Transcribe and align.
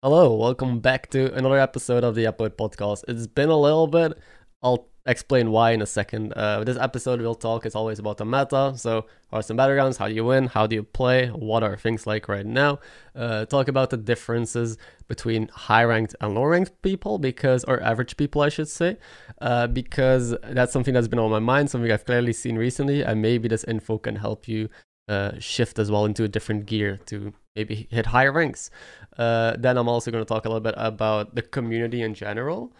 Hello, 0.00 0.32
welcome 0.32 0.78
back 0.78 1.10
to 1.10 1.34
another 1.34 1.58
episode 1.58 2.04
of 2.04 2.14
the 2.14 2.22
Upload 2.22 2.50
Podcast. 2.50 3.02
It's 3.08 3.26
been 3.26 3.48
a 3.48 3.58
little 3.58 3.88
bit. 3.88 4.16
I'll 4.62 4.86
explain 5.04 5.50
why 5.50 5.72
in 5.72 5.82
a 5.82 5.86
second. 5.86 6.32
Uh, 6.34 6.62
this 6.62 6.76
episode 6.76 7.20
we'll 7.20 7.34
talk 7.34 7.66
is 7.66 7.74
always 7.74 7.98
about 7.98 8.18
the 8.18 8.24
meta. 8.24 8.74
So, 8.76 9.06
are 9.32 9.42
some 9.42 9.56
battlegrounds? 9.56 9.96
How 9.96 10.06
do 10.06 10.14
you 10.14 10.24
win? 10.24 10.46
How 10.46 10.68
do 10.68 10.76
you 10.76 10.84
play? 10.84 11.30
What 11.30 11.64
are 11.64 11.76
things 11.76 12.06
like 12.06 12.28
right 12.28 12.46
now? 12.46 12.78
Uh, 13.16 13.44
talk 13.46 13.66
about 13.66 13.90
the 13.90 13.96
differences 13.96 14.78
between 15.08 15.48
high 15.48 15.82
ranked 15.82 16.14
and 16.20 16.32
low 16.32 16.44
ranked 16.44 16.80
people, 16.82 17.18
because 17.18 17.64
or 17.64 17.82
average 17.82 18.16
people, 18.16 18.40
I 18.42 18.50
should 18.50 18.68
say, 18.68 18.98
uh, 19.40 19.66
because 19.66 20.36
that's 20.44 20.72
something 20.72 20.94
that's 20.94 21.08
been 21.08 21.18
on 21.18 21.32
my 21.32 21.40
mind, 21.40 21.70
something 21.70 21.90
I've 21.90 22.06
clearly 22.06 22.32
seen 22.32 22.54
recently, 22.54 23.02
and 23.02 23.20
maybe 23.20 23.48
this 23.48 23.64
info 23.64 23.98
can 23.98 24.14
help 24.14 24.46
you 24.46 24.68
uh, 25.08 25.32
shift 25.38 25.78
as 25.78 25.90
well 25.90 26.04
into 26.04 26.24
a 26.24 26.28
different 26.28 26.66
gear 26.66 26.98
to 27.06 27.32
maybe 27.56 27.88
hit 27.90 28.06
higher 28.06 28.32
ranks. 28.32 28.70
Uh, 29.16 29.56
then 29.58 29.76
I'm 29.76 29.88
also 29.88 30.10
going 30.10 30.24
to 30.24 30.28
talk 30.28 30.44
a 30.44 30.48
little 30.48 30.60
bit 30.60 30.74
about 30.76 31.34
the 31.34 31.42
community 31.42 32.02
in 32.02 32.14
general 32.14 32.72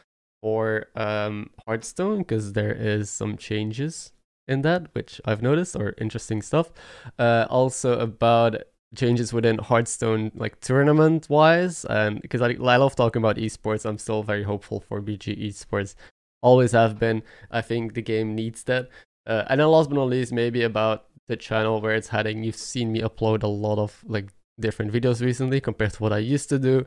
for 0.42 0.86
um, 0.94 1.50
Hearthstone 1.66 2.18
because 2.18 2.52
there 2.52 2.72
is 2.72 3.10
some 3.10 3.36
changes 3.36 4.12
in 4.46 4.62
that, 4.62 4.94
which 4.94 5.20
I've 5.24 5.42
noticed 5.42 5.76
or 5.76 5.94
interesting 5.98 6.42
stuff. 6.42 6.70
Uh, 7.18 7.46
also 7.50 7.98
about 7.98 8.56
changes 8.94 9.32
within 9.32 9.58
Hearthstone, 9.58 10.32
like 10.34 10.60
tournament 10.60 11.28
wise, 11.28 11.84
and 11.84 12.22
because 12.22 12.40
I, 12.40 12.50
I 12.50 12.76
love 12.76 12.96
talking 12.96 13.20
about 13.20 13.36
esports, 13.36 13.84
I'm 13.84 13.98
still 13.98 14.22
very 14.22 14.44
hopeful 14.44 14.80
for 14.80 15.02
BG 15.02 15.38
esports. 15.46 15.94
Always 16.40 16.72
have 16.72 16.98
been. 16.98 17.22
I 17.50 17.60
think 17.60 17.94
the 17.94 18.02
game 18.02 18.34
needs 18.34 18.62
that. 18.64 18.88
Uh, 19.26 19.44
and 19.50 19.60
then 19.60 19.68
last 19.68 19.90
but 19.90 19.96
not 19.96 20.08
least, 20.08 20.32
maybe 20.32 20.62
about 20.62 21.04
the 21.28 21.36
channel 21.36 21.80
where 21.80 21.94
it's 21.94 22.08
heading. 22.08 22.42
You've 22.42 22.56
seen 22.56 22.92
me 22.92 23.00
upload 23.00 23.42
a 23.42 23.46
lot 23.46 23.78
of 23.78 24.02
like 24.06 24.30
different 24.58 24.92
videos 24.92 25.24
recently 25.24 25.60
compared 25.60 25.92
to 25.92 26.02
what 26.02 26.12
I 26.12 26.18
used 26.18 26.48
to 26.48 26.58
do, 26.58 26.84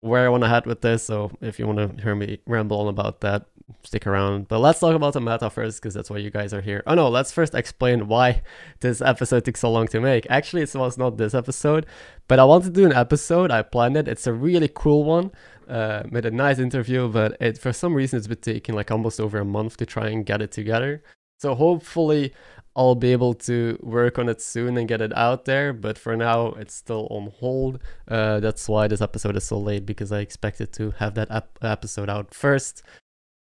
where 0.00 0.24
I 0.24 0.28
want 0.28 0.44
to 0.44 0.48
head 0.48 0.66
with 0.66 0.80
this. 0.80 1.02
So 1.02 1.32
if 1.40 1.58
you 1.58 1.66
want 1.66 1.78
to 1.78 2.02
hear 2.02 2.14
me 2.14 2.40
ramble 2.46 2.80
on 2.80 2.88
about 2.88 3.20
that, 3.22 3.46
stick 3.82 4.06
around. 4.06 4.48
But 4.48 4.60
let's 4.60 4.80
talk 4.80 4.94
about 4.94 5.14
the 5.14 5.20
meta 5.20 5.50
first, 5.50 5.82
because 5.82 5.94
that's 5.94 6.10
why 6.10 6.18
you 6.18 6.30
guys 6.30 6.54
are 6.54 6.60
here. 6.60 6.82
Oh 6.86 6.94
no, 6.94 7.08
let's 7.08 7.32
first 7.32 7.54
explain 7.54 8.08
why 8.08 8.42
this 8.80 9.00
episode 9.00 9.44
took 9.44 9.56
so 9.56 9.70
long 9.70 9.88
to 9.88 10.00
make. 10.00 10.26
Actually, 10.30 10.62
it 10.62 10.74
was 10.74 10.96
not 10.96 11.16
this 11.16 11.34
episode, 11.34 11.86
but 12.28 12.38
I 12.38 12.44
wanted 12.44 12.74
to 12.74 12.80
do 12.80 12.86
an 12.86 12.92
episode. 12.92 13.50
I 13.50 13.62
planned 13.62 13.96
it. 13.96 14.06
It's 14.06 14.26
a 14.26 14.32
really 14.32 14.70
cool 14.72 15.04
one. 15.04 15.32
Uh, 15.68 16.02
made 16.10 16.24
a 16.24 16.30
nice 16.30 16.58
interview, 16.58 17.08
but 17.08 17.36
it 17.40 17.58
for 17.58 17.74
some 17.74 17.92
reason 17.92 18.16
it's 18.16 18.26
been 18.26 18.38
taking 18.38 18.74
like 18.74 18.90
almost 18.90 19.20
over 19.20 19.38
a 19.38 19.44
month 19.44 19.76
to 19.78 19.84
try 19.84 20.08
and 20.08 20.24
get 20.24 20.40
it 20.40 20.50
together. 20.50 21.02
So 21.38 21.54
hopefully 21.54 22.32
I'll 22.78 22.94
be 22.94 23.10
able 23.10 23.34
to 23.34 23.76
work 23.82 24.20
on 24.20 24.28
it 24.28 24.40
soon 24.40 24.78
and 24.78 24.86
get 24.86 25.00
it 25.00 25.12
out 25.16 25.46
there, 25.46 25.72
but 25.72 25.98
for 25.98 26.16
now 26.16 26.52
it's 26.52 26.74
still 26.74 27.08
on 27.10 27.32
hold. 27.40 27.80
Uh, 28.06 28.38
that's 28.38 28.68
why 28.68 28.86
this 28.86 29.00
episode 29.00 29.36
is 29.36 29.42
so 29.42 29.58
late 29.58 29.84
because 29.84 30.12
I 30.12 30.20
expected 30.20 30.72
to 30.74 30.92
have 30.92 31.14
that 31.14 31.48
episode 31.60 32.08
out 32.08 32.32
first. 32.32 32.84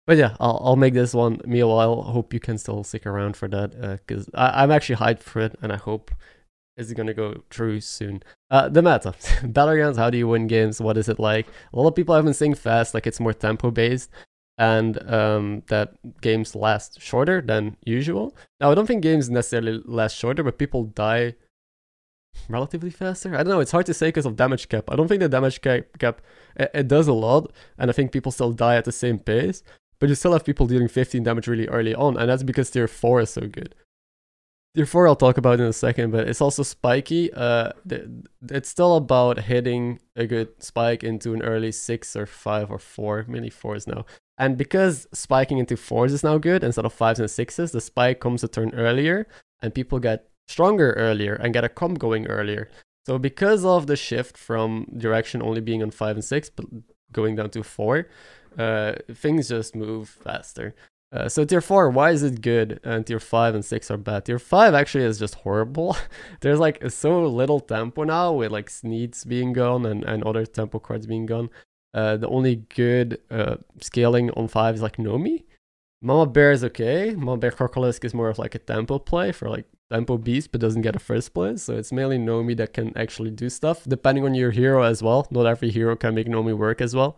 But 0.05 0.17
yeah, 0.17 0.35
I'll, 0.39 0.61
I'll 0.63 0.75
make 0.75 0.93
this 0.93 1.15
one. 1.15 1.41
Meanwhile, 1.45 2.03
hope 2.03 2.31
you 2.31 2.39
can 2.39 2.59
still 2.59 2.83
stick 2.83 3.07
around 3.07 3.35
for 3.35 3.47
that 3.47 4.01
because 4.05 4.29
uh, 4.35 4.51
I'm 4.53 4.69
actually 4.69 4.97
hyped 4.97 5.23
for 5.23 5.39
it 5.39 5.55
and 5.63 5.73
I 5.73 5.77
hope 5.77 6.11
it's 6.77 6.93
gonna 6.93 7.15
go 7.15 7.41
through 7.49 7.81
soon. 7.81 8.21
Uh, 8.51 8.69
the 8.69 8.83
meta, 8.83 9.13
battlegrounds. 9.41 9.97
How 9.97 10.11
do 10.11 10.17
you 10.19 10.27
win 10.27 10.45
games? 10.45 10.79
What 10.79 10.97
is 10.97 11.09
it 11.09 11.19
like? 11.19 11.47
A 11.73 11.79
lot 11.79 11.87
of 11.87 11.95
people 11.95 12.13
have 12.13 12.23
been 12.23 12.35
saying 12.35 12.55
fast, 12.55 12.93
like 12.93 13.07
it's 13.07 13.19
more 13.19 13.33
tempo 13.33 13.71
based 13.71 14.11
and 14.57 15.01
um, 15.11 15.63
that 15.67 15.93
games 16.21 16.55
last 16.55 17.01
shorter 17.01 17.41
than 17.41 17.77
usual. 17.85 18.35
Now, 18.59 18.71
I 18.71 18.75
don't 18.75 18.85
think 18.85 19.01
games 19.01 19.29
necessarily 19.29 19.81
last 19.85 20.15
shorter, 20.15 20.43
but 20.43 20.57
people 20.57 20.83
die 20.83 21.35
relatively 22.47 22.89
faster. 22.89 23.33
I 23.33 23.37
don't 23.37 23.49
know. 23.49 23.59
It's 23.59 23.71
hard 23.71 23.85
to 23.87 23.93
say 23.93 24.09
because 24.09 24.25
of 24.25 24.35
damage 24.35 24.69
cap. 24.69 24.85
I 24.89 24.95
don't 24.95 25.07
think 25.07 25.21
the 25.21 25.29
damage 25.29 25.61
cap, 25.61 25.85
cap 25.99 26.21
it, 26.55 26.71
it, 26.73 26.87
does 26.87 27.07
a 27.07 27.13
lot, 27.13 27.51
and 27.77 27.89
I 27.89 27.93
think 27.93 28.11
people 28.11 28.31
still 28.31 28.51
die 28.51 28.75
at 28.75 28.85
the 28.85 28.91
same 28.91 29.19
pace. 29.19 29.63
But 29.99 30.09
you 30.09 30.15
still 30.15 30.33
have 30.33 30.43
people 30.43 30.67
dealing 30.67 30.87
15 30.87 31.23
damage 31.23 31.47
really 31.47 31.67
early 31.67 31.95
on, 31.95 32.17
and 32.17 32.29
that's 32.29 32.43
because 32.43 32.69
tier 32.69 32.87
4 32.87 33.21
is 33.21 33.29
so 33.29 33.47
good. 33.47 33.73
Tier 34.75 34.85
4 34.85 35.07
I'll 35.07 35.15
talk 35.15 35.37
about 35.37 35.59
in 35.59 35.67
a 35.67 35.73
second, 35.73 36.11
but 36.11 36.27
it's 36.27 36.41
also 36.41 36.63
spiky. 36.63 37.31
Uh, 37.31 37.71
it's 38.49 38.69
still 38.69 38.97
about 38.97 39.41
hitting 39.41 39.99
a 40.15 40.25
good 40.25 40.61
spike 40.61 41.03
into 41.03 41.33
an 41.33 41.41
early 41.41 41.71
6 41.71 42.15
or 42.15 42.25
5 42.25 42.71
or 42.71 42.79
4, 42.79 43.25
mainly 43.27 43.51
4s 43.51 43.87
now. 43.87 44.05
And 44.37 44.57
because 44.57 45.07
spiking 45.13 45.59
into 45.59 45.77
fours 45.77 46.13
is 46.13 46.23
now 46.23 46.37
good 46.37 46.63
instead 46.63 46.85
of 46.85 46.93
fives 46.93 47.19
and 47.19 47.29
sixes, 47.29 47.71
the 47.71 47.81
spike 47.81 48.19
comes 48.19 48.43
a 48.43 48.47
turn 48.47 48.73
earlier 48.73 49.27
and 49.61 49.73
people 49.73 49.99
get 49.99 50.29
stronger 50.47 50.93
earlier 50.93 51.35
and 51.35 51.53
get 51.53 51.63
a 51.63 51.69
comp 51.69 51.99
going 51.99 52.27
earlier. 52.27 52.69
So 53.05 53.17
because 53.17 53.63
of 53.65 53.87
the 53.87 53.95
shift 53.95 54.37
from 54.37 54.87
direction 54.97 55.41
only 55.41 55.61
being 55.61 55.83
on 55.83 55.91
five 55.91 56.15
and 56.15 56.25
six, 56.25 56.49
but 56.49 56.65
going 57.11 57.35
down 57.35 57.51
to 57.51 57.63
four, 57.63 58.07
uh, 58.57 58.93
things 59.13 59.49
just 59.49 59.75
move 59.75 60.09
faster. 60.09 60.73
Uh, 61.13 61.29
so 61.29 61.45
tier 61.45 61.61
4, 61.61 61.91
why 61.91 62.09
is 62.09 62.23
it 62.23 62.41
good? 62.41 62.79
And 62.83 63.05
tier 63.05 63.19
5 63.19 63.53
and 63.53 63.63
6 63.63 63.91
are 63.91 63.97
bad. 63.97 64.25
Tier 64.25 64.39
5 64.39 64.73
actually 64.73 65.03
is 65.03 65.19
just 65.19 65.35
horrible. 65.35 65.95
There's 66.41 66.59
like 66.59 66.89
so 66.89 67.27
little 67.27 67.59
tempo 67.59 68.03
now 68.03 68.33
with 68.33 68.51
like 68.51 68.67
Sneeds 68.67 69.27
being 69.27 69.53
gone 69.53 69.85
and, 69.85 70.03
and 70.03 70.23
other 70.23 70.43
tempo 70.47 70.79
cards 70.79 71.05
being 71.05 71.27
gone. 71.27 71.51
Uh, 71.93 72.17
the 72.17 72.27
only 72.27 72.55
good 72.75 73.19
uh, 73.29 73.57
scaling 73.79 74.31
on 74.31 74.47
5 74.47 74.75
is 74.75 74.81
like 74.81 74.97
Nomi. 74.97 75.43
Mama 76.01 76.25
Bear 76.25 76.51
is 76.51 76.63
okay. 76.63 77.13
Mama 77.15 77.37
Bear 77.37 77.51
Crocolisk 77.51 78.03
is 78.03 78.13
more 78.13 78.29
of 78.29 78.39
like 78.39 78.55
a 78.55 78.59
tempo 78.59 78.99
play 78.99 79.31
for 79.31 79.49
like 79.49 79.65
tempo 79.91 80.17
beast, 80.17 80.51
but 80.51 80.59
doesn't 80.59 80.81
get 80.81 80.95
a 80.95 80.99
first 80.99 81.33
place. 81.33 81.63
So 81.63 81.75
it's 81.75 81.91
mainly 81.91 82.17
Nomi 82.17 82.57
that 82.57 82.73
can 82.73 82.97
actually 82.97 83.31
do 83.31 83.49
stuff, 83.49 83.83
depending 83.87 84.25
on 84.25 84.33
your 84.33 84.51
hero 84.51 84.83
as 84.83 85.03
well. 85.03 85.27
Not 85.31 85.45
every 85.45 85.69
hero 85.69 85.95
can 85.95 86.15
make 86.15 86.27
Nomi 86.27 86.57
work 86.57 86.81
as 86.81 86.95
well. 86.95 87.17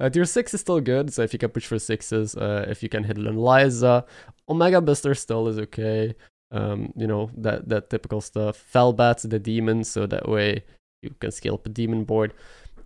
Uh, 0.00 0.08
tier 0.08 0.24
6 0.24 0.54
is 0.54 0.60
still 0.60 0.80
good, 0.80 1.12
so 1.12 1.22
if 1.22 1.32
you 1.32 1.38
can 1.38 1.50
push 1.50 1.66
for 1.66 1.76
6s, 1.76 2.40
uh, 2.40 2.70
if 2.70 2.82
you 2.82 2.88
can 2.88 3.04
hit 3.04 3.18
an 3.18 3.36
Liza, 3.36 4.04
Omega 4.48 4.80
Buster 4.80 5.14
still 5.14 5.46
is 5.48 5.58
okay. 5.58 6.14
Um, 6.50 6.92
you 6.96 7.06
know, 7.06 7.30
that, 7.36 7.68
that 7.68 7.90
typical 7.90 8.20
stuff. 8.20 8.64
Felbat's 8.72 9.24
the 9.24 9.38
demon, 9.38 9.84
so 9.84 10.06
that 10.06 10.28
way 10.28 10.64
you 11.02 11.14
can 11.20 11.30
scale 11.32 11.54
up 11.54 11.66
a 11.66 11.68
demon 11.68 12.04
board. 12.04 12.32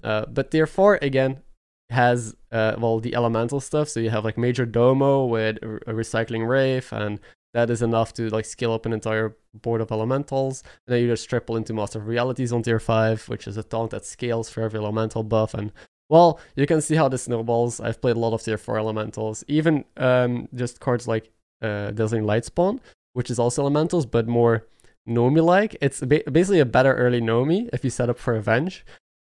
Uh, 0.06 0.24
but 0.26 0.52
tier 0.52 0.66
4, 0.68 1.00
again, 1.02 1.42
has, 1.90 2.36
uh, 2.52 2.76
well, 2.78 3.00
the 3.00 3.14
elemental 3.14 3.60
stuff. 3.60 3.88
So 3.88 3.98
you 4.00 4.10
have 4.10 4.24
like 4.24 4.36
Majordomo 4.36 5.28
with 5.28 5.56
a 5.56 5.92
recycling 5.92 6.46
Wraith, 6.48 6.92
and 6.92 7.18
that 7.54 7.70
is 7.70 7.82
enough 7.82 8.12
to 8.14 8.28
like 8.30 8.44
scale 8.44 8.72
up 8.72 8.86
an 8.86 8.92
entire 8.92 9.36
board 9.52 9.80
of 9.80 9.90
elementals. 9.90 10.62
And 10.86 10.94
then 10.94 11.02
you 11.02 11.08
just 11.08 11.28
triple 11.28 11.56
into 11.56 11.72
Master 11.72 11.98
of 11.98 12.06
Realities 12.06 12.52
on 12.52 12.62
tier 12.62 12.78
5, 12.78 13.28
which 13.28 13.48
is 13.48 13.56
a 13.56 13.64
taunt 13.64 13.90
that 13.90 14.04
scales 14.04 14.48
for 14.48 14.62
every 14.62 14.78
elemental 14.78 15.24
buff. 15.24 15.54
And 15.54 15.72
well, 16.08 16.38
you 16.54 16.66
can 16.66 16.80
see 16.80 16.94
how 16.94 17.08
this 17.08 17.24
snowballs. 17.24 17.80
I've 17.80 18.00
played 18.00 18.16
a 18.16 18.20
lot 18.20 18.32
of 18.32 18.42
tier 18.42 18.58
4 18.58 18.78
elementals, 18.78 19.42
even 19.48 19.84
um, 19.96 20.48
just 20.54 20.78
cards 20.78 21.08
like 21.08 21.30
uh, 21.60 21.90
Dazzling 21.90 22.22
Lightspawn, 22.22 22.78
which 23.14 23.28
is 23.30 23.40
also 23.40 23.62
elementals, 23.62 24.06
but 24.06 24.28
more 24.28 24.66
Nomi 25.08 25.44
like. 25.44 25.76
It's 25.80 26.00
ba- 26.00 26.30
basically 26.30 26.60
a 26.60 26.64
better 26.64 26.94
early 26.94 27.20
Nomi 27.20 27.68
if 27.72 27.82
you 27.82 27.90
set 27.90 28.08
up 28.08 28.18
for 28.18 28.36
Avenge. 28.36 28.84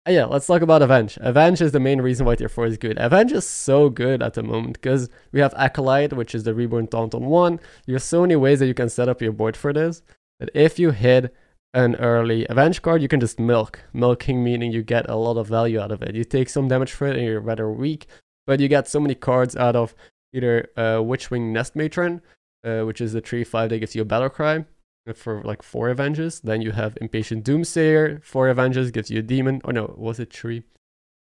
Uh, 0.07 0.11
yeah, 0.11 0.25
let's 0.25 0.45
talk 0.45 0.61
about 0.61 0.83
Avenge. 0.83 1.17
Avenge 1.21 1.61
is 1.61 1.71
the 1.71 1.79
main 1.79 1.99
reason 1.99 2.27
why 2.27 2.35
tier 2.35 2.47
4 2.47 2.67
is 2.67 2.77
good. 2.77 2.95
Avenge 2.99 3.31
is 3.31 3.47
so 3.47 3.89
good 3.89 4.21
at 4.21 4.35
the 4.35 4.43
moment 4.43 4.73
because 4.73 5.09
we 5.31 5.39
have 5.39 5.53
Acolyte, 5.57 6.13
which 6.13 6.35
is 6.35 6.43
the 6.43 6.53
Reborn 6.53 6.85
Taunt 6.85 7.15
on 7.15 7.25
1. 7.25 7.59
You 7.87 7.95
have 7.95 8.03
so 8.03 8.21
many 8.21 8.35
ways 8.35 8.59
that 8.59 8.67
you 8.67 8.75
can 8.75 8.87
set 8.87 9.09
up 9.09 9.19
your 9.19 9.31
board 9.31 9.57
for 9.57 9.73
this 9.73 10.03
that 10.39 10.49
if 10.53 10.77
you 10.77 10.91
hit 10.91 11.33
an 11.73 11.95
early 11.95 12.45
Avenge 12.49 12.83
card, 12.83 13.01
you 13.01 13.07
can 13.07 13.19
just 13.19 13.39
milk. 13.39 13.79
Milking 13.93 14.43
meaning 14.43 14.71
you 14.71 14.83
get 14.83 15.09
a 15.09 15.15
lot 15.15 15.37
of 15.37 15.47
value 15.47 15.79
out 15.79 15.91
of 15.91 16.03
it. 16.03 16.13
You 16.13 16.23
take 16.23 16.49
some 16.49 16.67
damage 16.67 16.91
for 16.91 17.07
it 17.07 17.15
and 17.15 17.25
you're 17.25 17.39
rather 17.39 17.71
weak, 17.71 18.05
but 18.45 18.59
you 18.59 18.67
get 18.67 18.87
so 18.87 18.99
many 18.99 19.15
cards 19.15 19.55
out 19.55 19.75
of 19.75 19.95
either 20.33 20.69
uh, 20.77 20.97
Witchwing 20.97 21.51
Nestmatron, 21.51 22.21
uh, 22.63 22.85
which 22.85 23.01
is 23.01 23.13
the 23.13 23.23
3-5 23.23 23.69
that 23.69 23.79
gives 23.79 23.95
you 23.95 24.03
a 24.03 24.05
Battle 24.05 24.29
Cry, 24.29 24.65
for 25.13 25.41
like 25.43 25.61
four 25.61 25.89
Avengers. 25.89 26.39
Then 26.39 26.61
you 26.61 26.71
have 26.71 26.97
Impatient 27.01 27.45
Doomsayer, 27.45 28.23
four 28.23 28.49
Avengers, 28.49 28.91
gives 28.91 29.11
you 29.11 29.19
a 29.19 29.21
demon. 29.23 29.61
Oh 29.63 29.71
no, 29.71 29.93
was 29.97 30.19
it 30.19 30.33
three? 30.33 30.63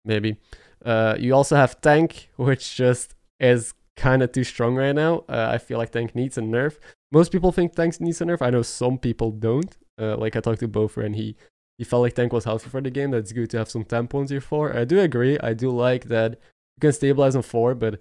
Maybe. 0.05 0.37
Uh, 0.83 1.15
you 1.19 1.33
also 1.33 1.55
have 1.55 1.81
Tank, 1.81 2.29
which 2.35 2.75
just 2.75 3.15
is 3.39 3.73
kind 3.95 4.21
of 4.21 4.31
too 4.31 4.43
strong 4.43 4.75
right 4.75 4.93
now. 4.95 5.23
Uh, 5.27 5.49
I 5.51 5.57
feel 5.57 5.77
like 5.77 5.91
Tank 5.91 6.15
needs 6.15 6.37
a 6.37 6.41
nerf. 6.41 6.77
Most 7.11 7.31
people 7.31 7.51
think 7.51 7.75
Tank 7.75 7.99
needs 7.99 8.21
a 8.21 8.25
nerf. 8.25 8.41
I 8.41 8.49
know 8.49 8.61
some 8.61 8.97
people 8.97 9.31
don't. 9.31 9.75
Uh, 9.99 10.17
like 10.17 10.35
I 10.35 10.41
talked 10.41 10.59
to 10.59 10.67
Bofer 10.67 11.05
and 11.05 11.15
he 11.15 11.35
he 11.77 11.83
felt 11.83 12.01
like 12.01 12.13
Tank 12.13 12.31
was 12.33 12.45
healthy 12.45 12.69
for 12.69 12.81
the 12.81 12.89
game. 12.89 13.11
That's 13.11 13.31
good 13.31 13.49
to 13.51 13.57
have 13.57 13.69
some 13.69 13.85
on 13.91 14.27
tier 14.27 14.41
4. 14.41 14.77
I 14.77 14.85
do 14.85 14.99
agree. 14.99 15.37
I 15.39 15.53
do 15.53 15.69
like 15.69 16.05
that 16.05 16.31
you 16.31 16.81
can 16.81 16.93
stabilize 16.93 17.35
on 17.35 17.41
4, 17.41 17.75
but 17.75 17.99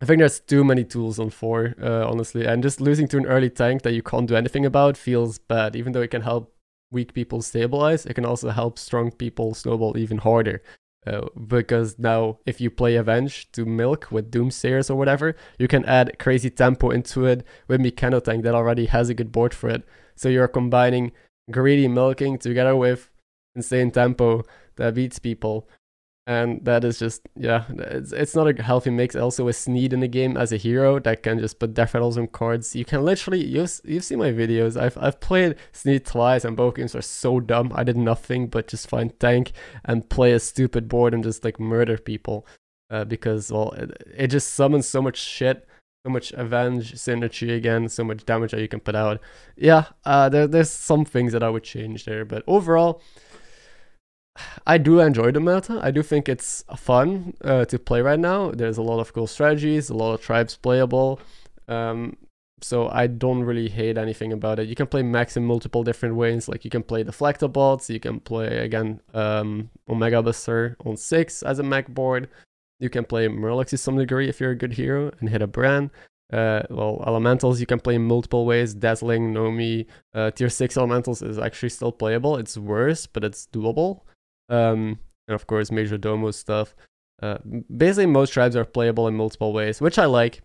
I 0.00 0.06
think 0.06 0.20
there's 0.20 0.40
too 0.40 0.62
many 0.64 0.84
tools 0.84 1.18
on 1.18 1.30
four, 1.30 1.74
uh, 1.82 2.08
honestly, 2.08 2.46
and 2.46 2.62
just 2.62 2.80
losing 2.80 3.08
to 3.08 3.18
an 3.18 3.26
early 3.26 3.50
tank 3.50 3.82
that 3.82 3.94
you 3.94 4.02
can't 4.02 4.28
do 4.28 4.36
anything 4.36 4.64
about 4.64 4.96
feels 4.96 5.38
bad. 5.38 5.74
Even 5.74 5.92
though 5.92 6.02
it 6.02 6.10
can 6.10 6.22
help 6.22 6.54
weak 6.90 7.14
people 7.14 7.42
stabilize, 7.42 8.06
it 8.06 8.14
can 8.14 8.24
also 8.24 8.50
help 8.50 8.78
strong 8.78 9.10
people 9.10 9.54
snowball 9.54 9.98
even 9.98 10.18
harder. 10.18 10.62
Uh, 11.06 11.26
because 11.46 11.98
now, 11.98 12.38
if 12.44 12.60
you 12.60 12.70
play 12.70 12.96
Avenge 12.96 13.50
to 13.52 13.64
milk 13.64 14.08
with 14.10 14.30
Doomsayers 14.30 14.90
or 14.90 14.94
whatever, 14.96 15.34
you 15.58 15.66
can 15.66 15.84
add 15.84 16.18
crazy 16.18 16.50
tempo 16.50 16.90
into 16.90 17.24
it 17.24 17.44
with 17.66 17.80
Mechano 17.80 18.22
Tank 18.22 18.44
that 18.44 18.54
already 18.54 18.86
has 18.86 19.08
a 19.08 19.14
good 19.14 19.32
board 19.32 19.54
for 19.54 19.68
it. 19.70 19.84
So 20.16 20.28
you're 20.28 20.48
combining 20.48 21.12
greedy 21.50 21.88
milking 21.88 22.38
together 22.38 22.76
with 22.76 23.10
insane 23.54 23.90
tempo 23.90 24.42
that 24.76 24.94
beats 24.94 25.18
people. 25.18 25.68
And 26.28 26.62
that 26.62 26.84
is 26.84 26.98
just 26.98 27.22
yeah 27.36 27.64
it's, 27.70 28.12
it's 28.12 28.36
not 28.36 28.46
a 28.46 28.62
healthy 28.62 28.90
mix 28.90 29.16
also 29.16 29.46
with 29.46 29.56
sneed 29.56 29.94
in 29.94 30.00
the 30.00 30.06
game 30.06 30.36
as 30.36 30.52
a 30.52 30.58
hero 30.58 30.98
that 30.98 31.22
can 31.22 31.38
just 31.38 31.58
put 31.58 31.72
death 31.72 31.94
rattles 31.94 32.18
on 32.18 32.26
cards. 32.26 32.76
You 32.76 32.84
can 32.84 33.02
literally 33.02 33.42
you've, 33.42 33.80
you've 33.82 34.04
seen 34.04 34.18
my 34.18 34.30
videos. 34.30 34.78
I've, 34.78 34.98
I've 34.98 35.20
played 35.20 35.56
sneed 35.72 36.04
twice 36.04 36.44
and 36.44 36.54
both 36.54 36.74
games 36.74 36.94
are 36.94 37.00
so 37.00 37.40
dumb. 37.40 37.72
I 37.74 37.82
did 37.82 37.96
nothing 37.96 38.48
but 38.48 38.68
just 38.68 38.90
find 38.90 39.18
tank 39.18 39.52
and 39.86 40.06
play 40.10 40.32
a 40.32 40.38
stupid 40.38 40.86
board 40.86 41.14
and 41.14 41.24
just 41.24 41.44
like 41.44 41.58
murder 41.58 41.96
people 41.96 42.46
uh, 42.90 43.04
because 43.04 43.50
well 43.50 43.70
it, 43.70 43.90
it 44.14 44.26
just 44.26 44.52
summons 44.52 44.86
so 44.86 45.00
much 45.00 45.16
shit 45.16 45.66
so 46.04 46.12
much 46.12 46.32
avenge 46.32 46.92
synergy 46.92 47.56
again 47.56 47.88
so 47.88 48.04
much 48.04 48.26
damage 48.26 48.50
that 48.50 48.60
you 48.60 48.68
can 48.68 48.80
put 48.80 48.94
out. 48.94 49.18
Yeah 49.56 49.86
uh, 50.04 50.28
there, 50.28 50.46
there's 50.46 50.70
some 50.70 51.06
things 51.06 51.32
that 51.32 51.42
i 51.42 51.48
would 51.48 51.64
change 51.64 52.04
there 52.04 52.24
but 52.26 52.44
overall 52.46 53.00
I 54.66 54.78
do 54.78 55.00
enjoy 55.00 55.32
the 55.32 55.40
meta. 55.40 55.80
I 55.82 55.90
do 55.90 56.02
think 56.02 56.28
it's 56.28 56.64
fun 56.76 57.34
uh, 57.44 57.64
to 57.66 57.78
play 57.78 58.00
right 58.02 58.18
now. 58.18 58.50
There's 58.50 58.78
a 58.78 58.82
lot 58.82 59.00
of 59.00 59.12
cool 59.12 59.26
strategies, 59.26 59.90
a 59.90 59.94
lot 59.94 60.14
of 60.14 60.20
tribes 60.20 60.56
playable. 60.56 61.20
Um, 61.68 62.16
so 62.60 62.88
I 62.88 63.06
don't 63.06 63.44
really 63.44 63.68
hate 63.68 63.98
anything 63.98 64.32
about 64.32 64.58
it. 64.58 64.68
You 64.68 64.74
can 64.74 64.86
play 64.86 65.02
Mechs 65.02 65.36
in 65.36 65.44
multiple 65.44 65.84
different 65.84 66.16
ways. 66.16 66.48
Like 66.48 66.64
you 66.64 66.70
can 66.70 66.82
play 66.82 67.02
Deflect-o-Bots, 67.02 67.88
you 67.90 68.00
can 68.00 68.20
play 68.20 68.58
again 68.58 69.00
um, 69.14 69.70
Omega 69.88 70.22
Buster 70.22 70.76
on 70.84 70.96
six 70.96 71.42
as 71.42 71.58
a 71.58 71.62
mech 71.62 71.88
board. 71.88 72.28
You 72.80 72.90
can 72.90 73.04
play 73.04 73.28
Murlocs 73.28 73.68
to 73.70 73.78
some 73.78 73.96
degree 73.96 74.28
if 74.28 74.40
you're 74.40 74.52
a 74.52 74.56
good 74.56 74.72
hero 74.72 75.12
and 75.20 75.28
hit 75.28 75.42
a 75.42 75.46
Brann. 75.46 75.90
Uh, 76.32 76.62
well, 76.68 77.02
elementals 77.06 77.58
you 77.58 77.66
can 77.66 77.80
play 77.80 77.94
in 77.94 78.02
multiple 78.02 78.44
ways. 78.44 78.74
Dazzling, 78.74 79.32
Nomi, 79.32 79.86
uh, 80.14 80.30
tier 80.30 80.50
six 80.50 80.76
elementals 80.76 81.22
is 81.22 81.38
actually 81.38 81.70
still 81.70 81.90
playable. 81.90 82.36
It's 82.36 82.56
worse, 82.56 83.06
but 83.06 83.24
it's 83.24 83.48
doable. 83.52 84.02
Um, 84.48 84.98
and 85.26 85.34
of 85.34 85.46
course, 85.46 85.70
Majordomo 85.70 86.32
stuff. 86.32 86.74
Uh, 87.20 87.38
basically, 87.76 88.06
most 88.06 88.30
tribes 88.30 88.56
are 88.56 88.64
playable 88.64 89.08
in 89.08 89.14
multiple 89.14 89.52
ways, 89.52 89.80
which 89.80 89.98
I 89.98 90.06
like. 90.06 90.40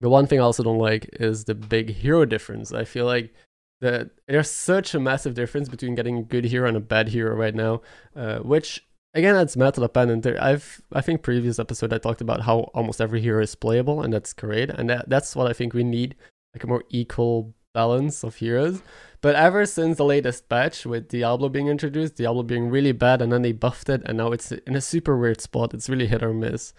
The 0.00 0.08
one 0.08 0.26
thing 0.26 0.40
I 0.40 0.44
also 0.44 0.62
don't 0.62 0.78
like 0.78 1.08
is 1.20 1.44
the 1.44 1.54
big 1.54 1.90
hero 1.90 2.24
difference. 2.24 2.72
I 2.72 2.84
feel 2.84 3.06
like 3.06 3.32
that 3.80 4.10
there's 4.26 4.50
such 4.50 4.94
a 4.94 5.00
massive 5.00 5.34
difference 5.34 5.68
between 5.68 5.94
getting 5.94 6.16
a 6.16 6.22
good 6.22 6.44
hero 6.44 6.68
and 6.68 6.76
a 6.76 6.80
bad 6.80 7.08
hero 7.08 7.34
right 7.34 7.54
now, 7.54 7.82
uh, 8.16 8.38
which 8.38 8.84
again 9.12 9.34
that's 9.34 9.56
meta 9.56 9.80
dependent. 9.80 10.26
I've 10.26 10.80
I 10.92 11.02
think 11.02 11.22
previous 11.22 11.58
episode 11.58 11.92
I 11.92 11.98
talked 11.98 12.20
about 12.20 12.42
how 12.42 12.70
almost 12.74 13.00
every 13.00 13.20
hero 13.20 13.42
is 13.42 13.54
playable, 13.54 14.02
and 14.02 14.12
that's 14.12 14.32
great, 14.32 14.70
and 14.70 14.88
that, 14.88 15.08
that's 15.08 15.36
what 15.36 15.48
I 15.48 15.52
think 15.52 15.74
we 15.74 15.84
need, 15.84 16.14
like 16.54 16.64
a 16.64 16.68
more 16.68 16.84
equal 16.90 17.54
balance 17.72 18.22
of 18.22 18.36
heroes. 18.36 18.82
But 19.20 19.36
ever 19.36 19.64
since 19.66 19.98
the 19.98 20.04
latest 20.04 20.48
patch 20.48 20.84
with 20.84 21.08
Diablo 21.08 21.48
being 21.48 21.68
introduced, 21.68 22.16
Diablo 22.16 22.42
being 22.42 22.70
really 22.70 22.92
bad, 22.92 23.22
and 23.22 23.32
then 23.32 23.42
they 23.42 23.52
buffed 23.52 23.88
it, 23.88 24.02
and 24.04 24.18
now 24.18 24.32
it's 24.32 24.50
in 24.50 24.74
a 24.74 24.80
super 24.80 25.16
weird 25.16 25.40
spot. 25.40 25.72
It's 25.72 25.88
really 25.88 26.08
hit 26.08 26.22
or 26.22 26.34
miss. 26.34 26.74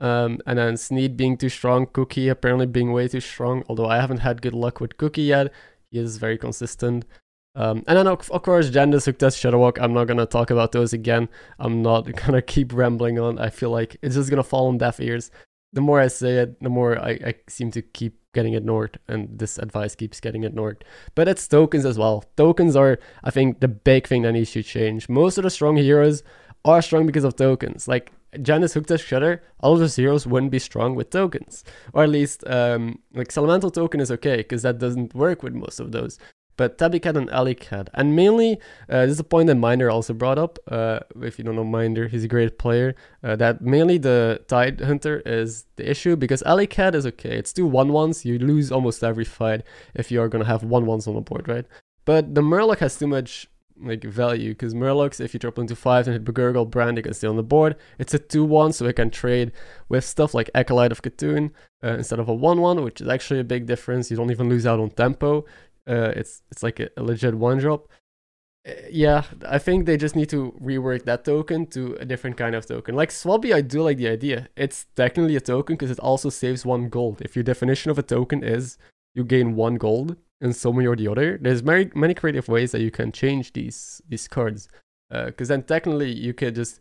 Um, 0.00 0.40
and 0.46 0.58
then 0.58 0.76
Sneed 0.76 1.16
being 1.16 1.36
too 1.36 1.48
strong, 1.48 1.86
Cookie 1.86 2.28
apparently 2.28 2.66
being 2.66 2.92
way 2.92 3.08
too 3.08 3.20
strong, 3.20 3.62
although 3.68 3.86
I 3.86 4.00
haven't 4.00 4.18
had 4.18 4.42
good 4.42 4.54
luck 4.54 4.80
with 4.80 4.96
Cookie 4.96 5.22
yet. 5.22 5.52
He 5.90 5.98
is 5.98 6.16
very 6.16 6.38
consistent. 6.38 7.04
Um, 7.54 7.84
and 7.86 7.98
then, 7.98 8.06
of, 8.06 8.28
course, 8.42 8.70
Jandice, 8.70 9.12
Hooktusk, 9.12 9.36
Shudderwock, 9.38 9.78
I'm 9.80 9.92
not 9.92 10.06
going 10.06 10.16
to 10.18 10.26
talk 10.26 10.50
about 10.50 10.72
those 10.72 10.92
again. 10.92 11.28
I'm 11.58 11.82
not 11.82 12.04
going 12.16 12.32
to 12.32 12.42
keep 12.42 12.72
rambling 12.72 13.18
on. 13.18 13.38
I 13.38 13.50
feel 13.50 13.70
like 13.70 13.96
it's 14.02 14.14
just 14.14 14.30
going 14.30 14.42
to 14.42 14.48
fall 14.48 14.68
on 14.68 14.78
deaf 14.78 14.98
ears. 14.98 15.30
The 15.72 15.80
more 15.80 16.00
I 16.00 16.08
say 16.08 16.34
it, 16.36 16.62
the 16.62 16.68
more 16.68 16.98
I, 16.98 17.10
I 17.10 17.34
seem 17.48 17.70
to 17.72 17.82
keep 17.82 18.18
getting 18.34 18.54
ignored 18.54 18.98
and 19.08 19.38
this 19.38 19.58
advice 19.58 19.94
keeps 19.94 20.20
getting 20.20 20.44
ignored. 20.44 20.84
But 21.14 21.28
it's 21.28 21.46
tokens 21.46 21.84
as 21.84 21.98
well. 21.98 22.24
Tokens 22.36 22.76
are 22.76 22.98
i 23.24 23.30
think 23.30 23.60
the 23.60 23.68
big 23.68 24.06
thing 24.06 24.22
that 24.22 24.32
needs 24.32 24.52
to 24.52 24.62
change. 24.62 25.08
Most 25.08 25.38
of 25.38 25.44
the 25.44 25.50
strong 25.50 25.76
heroes 25.76 26.22
are 26.64 26.82
strong 26.82 27.06
because 27.06 27.24
of 27.24 27.36
tokens. 27.36 27.88
Like 27.88 28.12
Jandice 28.36 28.80
Hooktusk 28.80 29.04
Shudder, 29.04 29.42
all 29.60 29.74
of 29.74 29.80
those 29.80 29.96
heroes 29.96 30.26
wouldn't 30.26 30.52
be 30.52 30.58
strong 30.58 30.94
with 30.94 31.10
tokens. 31.10 31.64
Or 31.92 32.04
at 32.04 32.08
least, 32.08 32.44
um, 32.46 32.98
like 33.12 33.28
Sellemental 33.28 33.72
token 33.72 34.00
is 34.00 34.10
okay, 34.10 34.36
because 34.36 34.62
that 34.62 34.78
doesn't 34.78 35.14
work 35.14 35.42
with 35.42 35.54
most 35.54 35.80
of 35.80 35.92
those 35.92 36.18
but 36.56 36.78
Tabbycat 36.78 37.16
and 37.16 37.28
Alleycat. 37.30 37.88
And 37.94 38.14
mainly, 38.14 38.58
uh, 38.88 39.06
this 39.06 39.12
is 39.12 39.20
a 39.20 39.24
point 39.24 39.46
that 39.48 39.56
Minder 39.56 39.90
also 39.90 40.12
brought 40.12 40.38
up. 40.38 40.58
Uh, 40.68 41.00
if 41.20 41.38
you 41.38 41.44
don't 41.44 41.56
know 41.56 41.64
Minder, 41.64 42.08
he's 42.08 42.24
a 42.24 42.28
great 42.28 42.58
player. 42.58 42.94
Uh, 43.22 43.36
that 43.36 43.60
mainly 43.62 43.98
the 43.98 44.42
Tidehunter 44.48 45.22
is 45.26 45.66
the 45.76 45.88
issue 45.90 46.16
because 46.16 46.42
Alleycat 46.42 46.94
is 46.94 47.06
okay. 47.06 47.36
It's 47.36 47.52
two 47.52 47.66
1 47.66 47.88
1s. 47.88 48.24
You 48.24 48.38
lose 48.38 48.70
almost 48.70 49.02
every 49.02 49.24
fight 49.24 49.62
if 49.94 50.10
you 50.10 50.20
are 50.20 50.28
going 50.28 50.44
to 50.44 50.48
have 50.48 50.62
1 50.62 50.84
1s 50.84 51.08
on 51.08 51.14
the 51.14 51.20
board, 51.20 51.48
right? 51.48 51.66
But 52.04 52.34
the 52.34 52.42
Murloc 52.42 52.78
has 52.78 52.98
too 52.98 53.06
much 53.06 53.46
like 53.80 54.04
value 54.04 54.50
because 54.50 54.74
Murlocs, 54.74 55.20
if 55.20 55.34
you 55.34 55.40
drop 55.40 55.58
into 55.58 55.74
5 55.74 56.06
and 56.06 56.14
hit 56.14 56.24
Begurgle 56.24 56.68
Brand, 56.70 56.96
you 56.96 57.02
can 57.02 57.14
stay 57.14 57.26
on 57.26 57.36
the 57.36 57.42
board. 57.42 57.76
It's 57.98 58.14
a 58.14 58.18
2 58.18 58.44
1, 58.44 58.72
so 58.72 58.86
it 58.86 58.96
can 58.96 59.10
trade 59.10 59.52
with 59.88 60.04
stuff 60.04 60.34
like 60.34 60.50
Acolyte 60.54 60.92
of 60.92 61.02
C'Thun 61.02 61.50
uh, 61.82 61.88
instead 61.94 62.18
of 62.18 62.28
a 62.28 62.34
1 62.34 62.60
1, 62.60 62.82
which 62.82 63.00
is 63.00 63.08
actually 63.08 63.40
a 63.40 63.44
big 63.44 63.66
difference. 63.66 64.10
You 64.10 64.16
don't 64.16 64.30
even 64.30 64.48
lose 64.48 64.66
out 64.66 64.80
on 64.80 64.90
tempo. 64.90 65.44
Uh, 65.88 66.12
it's 66.16 66.42
it's 66.50 66.62
like 66.62 66.80
a, 66.80 66.88
a 66.96 67.02
legit 67.02 67.34
one 67.34 67.58
drop. 67.58 67.88
Uh, 68.66 68.72
yeah, 68.90 69.24
I 69.48 69.58
think 69.58 69.86
they 69.86 69.96
just 69.96 70.14
need 70.14 70.28
to 70.30 70.52
rework 70.62 71.04
that 71.04 71.24
token 71.24 71.66
to 71.68 71.94
a 72.00 72.04
different 72.04 72.36
kind 72.36 72.54
of 72.54 72.66
token. 72.66 72.94
Like 72.94 73.10
Swabby, 73.10 73.52
I 73.54 73.60
do 73.60 73.82
like 73.82 73.96
the 73.96 74.08
idea. 74.08 74.48
It's 74.56 74.86
technically 74.94 75.36
a 75.36 75.40
token 75.40 75.74
because 75.74 75.90
it 75.90 75.98
also 76.00 76.30
saves 76.30 76.64
one 76.64 76.88
gold. 76.88 77.20
If 77.22 77.34
your 77.34 77.42
definition 77.42 77.90
of 77.90 77.98
a 77.98 78.02
token 78.02 78.44
is 78.44 78.78
you 79.14 79.24
gain 79.24 79.56
one 79.56 79.76
gold 79.76 80.16
in 80.40 80.52
some 80.52 80.76
way 80.76 80.86
or 80.86 80.96
the 80.96 81.08
other, 81.08 81.38
there's 81.40 81.62
many 81.62 81.90
many 81.94 82.14
creative 82.14 82.48
ways 82.48 82.72
that 82.72 82.80
you 82.80 82.90
can 82.90 83.10
change 83.12 83.52
these 83.52 84.00
these 84.08 84.28
cards. 84.28 84.68
Because 85.10 85.50
uh, 85.50 85.54
then 85.54 85.64
technically 85.64 86.10
you 86.10 86.32
could 86.32 86.54
just 86.54 86.80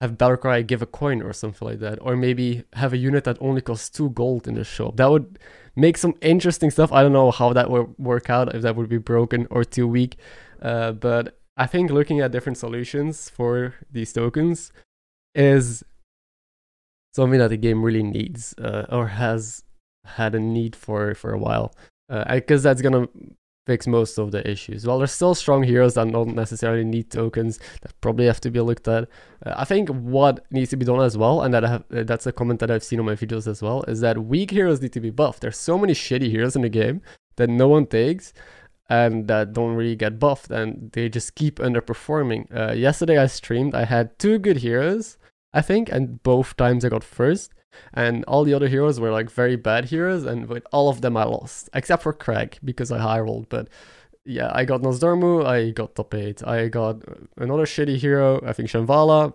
have 0.00 0.16
Battlecry 0.16 0.66
give 0.66 0.82
a 0.82 0.86
coin 0.86 1.22
or 1.22 1.32
something 1.32 1.66
like 1.66 1.80
that, 1.80 1.98
or 2.00 2.16
maybe 2.16 2.64
have 2.74 2.92
a 2.92 2.96
unit 2.96 3.24
that 3.24 3.36
only 3.40 3.60
costs 3.60 3.90
two 3.90 4.10
gold 4.10 4.48
in 4.48 4.54
the 4.54 4.64
shop. 4.64 4.96
That 4.96 5.10
would 5.10 5.38
make 5.76 5.98
some 5.98 6.14
interesting 6.22 6.70
stuff. 6.70 6.92
I 6.92 7.02
don't 7.02 7.12
know 7.12 7.30
how 7.30 7.52
that 7.52 7.70
would 7.70 7.94
work 7.98 8.30
out, 8.30 8.54
if 8.54 8.62
that 8.62 8.76
would 8.76 8.88
be 8.88 8.98
broken 8.98 9.46
or 9.50 9.64
too 9.64 9.86
weak. 9.86 10.16
Uh, 10.62 10.92
but 10.92 11.38
I 11.56 11.66
think 11.66 11.90
looking 11.90 12.20
at 12.20 12.32
different 12.32 12.58
solutions 12.58 13.28
for 13.28 13.74
these 13.90 14.12
tokens 14.12 14.72
is 15.34 15.84
something 17.14 17.38
that 17.38 17.48
the 17.48 17.56
game 17.56 17.82
really 17.82 18.02
needs 18.02 18.54
uh, 18.58 18.86
or 18.90 19.08
has 19.08 19.62
had 20.04 20.34
a 20.34 20.40
need 20.40 20.74
for 20.74 21.14
for 21.14 21.32
a 21.32 21.38
while. 21.38 21.74
Because 22.08 22.64
uh, 22.64 22.70
that's 22.70 22.82
gonna 22.82 23.06
fix 23.70 23.86
most 23.86 24.18
of 24.18 24.32
the 24.32 24.42
issues. 24.50 24.84
While 24.84 24.98
there's 24.98 25.12
still 25.12 25.36
strong 25.36 25.62
heroes 25.62 25.94
that 25.94 26.10
don't 26.10 26.34
necessarily 26.34 26.84
need 26.84 27.08
tokens 27.08 27.60
that 27.82 27.92
probably 28.00 28.26
have 28.26 28.40
to 28.40 28.50
be 28.50 28.60
looked 28.60 28.88
at. 28.88 29.02
Uh, 29.46 29.54
I 29.62 29.64
think 29.64 29.88
what 29.90 30.44
needs 30.50 30.70
to 30.70 30.76
be 30.76 30.84
done 30.84 31.00
as 31.10 31.16
well, 31.16 31.42
and 31.42 31.54
that 31.54 31.62
have, 31.62 31.84
uh, 31.96 32.02
that's 32.02 32.26
a 32.26 32.32
comment 32.32 32.58
that 32.60 32.70
I've 32.72 32.82
seen 32.82 32.98
on 32.98 33.06
my 33.06 33.14
videos 33.14 33.46
as 33.46 33.62
well, 33.62 33.84
is 33.92 34.00
that 34.00 34.24
weak 34.32 34.50
heroes 34.50 34.82
need 34.82 34.92
to 34.94 35.04
be 35.08 35.10
buffed. 35.10 35.40
There's 35.42 35.56
so 35.70 35.78
many 35.78 35.92
shitty 35.92 36.30
heroes 36.30 36.56
in 36.56 36.62
the 36.62 36.68
game 36.68 37.00
that 37.36 37.48
no 37.48 37.68
one 37.68 37.86
takes 37.86 38.32
and 38.88 39.28
that 39.28 39.52
don't 39.52 39.76
really 39.76 39.94
get 39.94 40.18
buffed 40.18 40.50
and 40.50 40.90
they 40.94 41.08
just 41.08 41.36
keep 41.36 41.60
underperforming. 41.60 42.42
Uh, 42.52 42.72
yesterday 42.72 43.18
I 43.18 43.26
streamed, 43.26 43.72
I 43.82 43.84
had 43.84 44.18
two 44.18 44.36
good 44.46 44.58
heroes, 44.66 45.16
I 45.54 45.62
think, 45.62 45.92
and 45.94 46.20
both 46.24 46.56
times 46.56 46.84
I 46.84 46.88
got 46.88 47.04
first 47.04 47.52
and 47.92 48.24
all 48.24 48.44
the 48.44 48.54
other 48.54 48.68
heroes 48.68 49.00
were 49.00 49.12
like 49.12 49.30
very 49.30 49.56
bad 49.56 49.86
heroes, 49.86 50.24
and 50.24 50.46
with 50.48 50.66
all 50.72 50.88
of 50.88 51.00
them 51.00 51.16
I 51.16 51.24
lost, 51.24 51.68
except 51.74 52.02
for 52.02 52.12
Craig 52.12 52.58
because 52.64 52.90
I 52.90 52.98
high 52.98 53.20
rolled. 53.20 53.48
But 53.48 53.68
yeah, 54.24 54.50
I 54.54 54.64
got 54.64 54.82
Nosdormu, 54.82 55.46
I 55.46 55.70
got 55.70 55.94
top 55.94 56.14
eight, 56.14 56.46
I 56.46 56.68
got 56.68 57.02
another 57.36 57.64
shitty 57.64 57.96
hero, 57.96 58.40
I 58.44 58.52
think 58.52 58.68
Shambhala. 58.68 59.34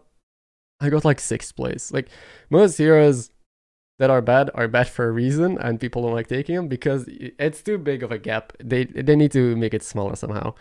I 0.82 0.90
got 0.90 1.06
like 1.06 1.20
sixth 1.20 1.56
place. 1.56 1.92
Like 1.92 2.10
most 2.50 2.78
heroes 2.78 3.32
that 4.00 4.10
are 4.10 4.22
bad 4.22 4.52
are 4.54 4.68
bad 4.68 4.90
for 4.90 5.08
a 5.08 5.12
reason, 5.12 5.58
and 5.60 5.80
people 5.80 6.02
don't 6.04 6.14
like 6.14 6.28
taking 6.28 6.56
them 6.56 6.68
because 6.68 7.06
it's 7.08 7.62
too 7.62 7.78
big 7.78 8.04
of 8.04 8.12
a 8.12 8.18
gap. 8.18 8.54
They 8.64 8.86
they 8.86 9.16
need 9.16 9.32
to 9.32 9.56
make 9.56 9.74
it 9.74 9.84
smaller 9.84 10.16
somehow. 10.16 10.54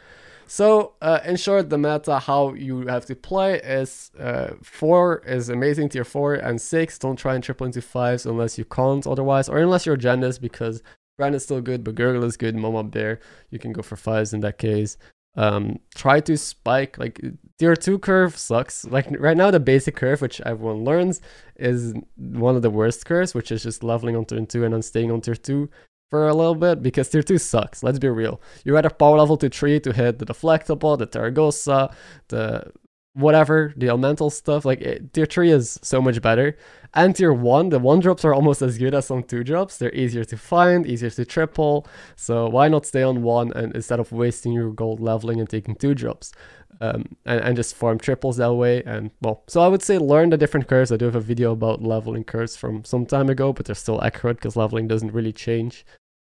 So, 0.46 0.92
uh, 1.00 1.20
in 1.24 1.36
short, 1.36 1.70
the 1.70 1.78
meta, 1.78 2.18
how 2.18 2.54
you 2.54 2.86
have 2.86 3.06
to 3.06 3.16
play 3.16 3.60
is 3.60 4.10
uh, 4.18 4.50
4 4.62 5.22
is 5.26 5.48
amazing 5.48 5.88
tier 5.88 6.04
4, 6.04 6.34
and 6.34 6.60
6, 6.60 6.98
don't 6.98 7.16
try 7.16 7.34
and 7.34 7.42
triple 7.42 7.66
into 7.66 7.80
5s 7.80 8.26
unless 8.26 8.58
you 8.58 8.64
can't 8.64 9.06
otherwise, 9.06 9.48
or 9.48 9.58
unless 9.58 9.86
you're 9.86 9.96
Jandice, 9.96 10.40
because 10.40 10.82
Brann 11.16 11.34
is 11.34 11.44
still 11.44 11.60
good, 11.60 11.82
but 11.82 11.94
Gurgle 11.94 12.24
is 12.24 12.36
good, 12.36 12.54
Mama 12.56 12.84
Bear, 12.84 13.20
you 13.50 13.58
can 13.58 13.72
go 13.72 13.82
for 13.82 13.96
5s 13.96 14.34
in 14.34 14.40
that 14.40 14.58
case. 14.58 14.96
Um, 15.36 15.80
try 15.96 16.20
to 16.20 16.36
spike, 16.36 16.98
like, 16.98 17.20
tier 17.58 17.74
2 17.74 17.98
curve 17.98 18.36
sucks. 18.36 18.84
Like, 18.84 19.06
right 19.18 19.36
now, 19.36 19.50
the 19.50 19.60
basic 19.60 19.96
curve, 19.96 20.20
which 20.20 20.40
everyone 20.42 20.84
learns, 20.84 21.20
is 21.56 21.94
one 22.16 22.54
of 22.54 22.62
the 22.62 22.70
worst 22.70 23.06
curves, 23.06 23.34
which 23.34 23.50
is 23.50 23.62
just 23.62 23.82
leveling 23.82 24.14
on 24.14 24.26
turn 24.26 24.46
2 24.46 24.64
and 24.64 24.74
then 24.74 24.82
staying 24.82 25.10
on 25.10 25.20
tier 25.20 25.34
2 25.34 25.68
for 26.11 26.28
a 26.28 26.34
little 26.34 26.54
bit 26.54 26.82
because 26.82 27.08
tier 27.08 27.23
2 27.23 27.38
sucks, 27.38 27.82
let's 27.82 27.99
be 27.99 28.08
real. 28.08 28.40
You're 28.64 28.76
at 28.76 28.87
a 28.87 28.90
power 28.90 29.18
level 29.18 29.37
to 29.38 29.49
3 29.49 29.80
to 29.80 29.92
hit 29.92 30.18
the 30.18 30.25
Deflect-o-Bot, 30.25 30.99
the 30.99 31.06
Tarecgosa, 31.06 31.92
the 32.28 32.73
whatever 33.14 33.73
the 33.76 33.88
elemental 33.88 34.28
stuff 34.28 34.64
like 34.64 34.80
it, 34.80 35.12
tier 35.12 35.26
3 35.26 35.50
is 35.50 35.78
so 35.83 36.02
much 36.02 36.21
better. 36.21 36.56
And 36.92 37.14
tier 37.14 37.33
1 37.33 37.71
the 37.71 37.78
1 37.78 38.00
drops 38.00 38.25
are 38.25 38.35
almost 38.35 38.61
as 38.62 38.76
good 38.78 38.94
as 38.94 39.06
some 39.06 39.23
2 39.23 39.44
drops. 39.44 39.78
They're 39.78 39.94
easier 39.94 40.25
to 40.25 40.37
find 40.37 40.87
easier 40.87 41.11
to 41.11 41.25
triple. 41.25 41.87
So 42.16 42.49
why 42.49 42.68
not 42.68 42.87
stay 42.87 43.02
on 43.02 43.23
1 43.23 43.52
and 43.52 43.75
instead 43.75 44.00
of 44.00 44.12
wasting 44.12 44.52
your 44.52 44.71
gold 44.71 45.00
leveling 45.00 45.40
and 45.40 45.49
taking 45.49 45.76
2 45.76 45.94
drops 45.94 46.33
um, 46.80 47.16
and, 47.25 47.40
and 47.40 47.56
just 47.56 47.75
farm 47.75 47.99
triples 47.99 48.37
that 48.37 48.52
way? 48.52 48.83
And 48.85 49.11
well 49.23 49.44
so 49.47 49.61
i 49.61 49.68
would 49.68 49.83
say 49.83 49.99
learn 49.99 50.30
the 50.30 50.37
different 50.37 50.68
curves. 50.68 50.90
I 50.92 50.97
do 50.97 51.04
have 51.06 51.16
a 51.16 51.21
video 51.21 51.52
about 51.52 51.83
leveling 51.83 52.25
curves 52.25 52.56
from 52.56 52.85
some 52.85 53.06
time 53.06 53.30
ago 53.30 53.52
but 53.52 53.66
they're 53.66 53.75
still 53.76 54.02
accurate 54.02 54.37
because 54.38 54.56
leveling 54.56 54.88
doesn't 54.88 55.12
really 55.12 55.33
change. 55.33 55.87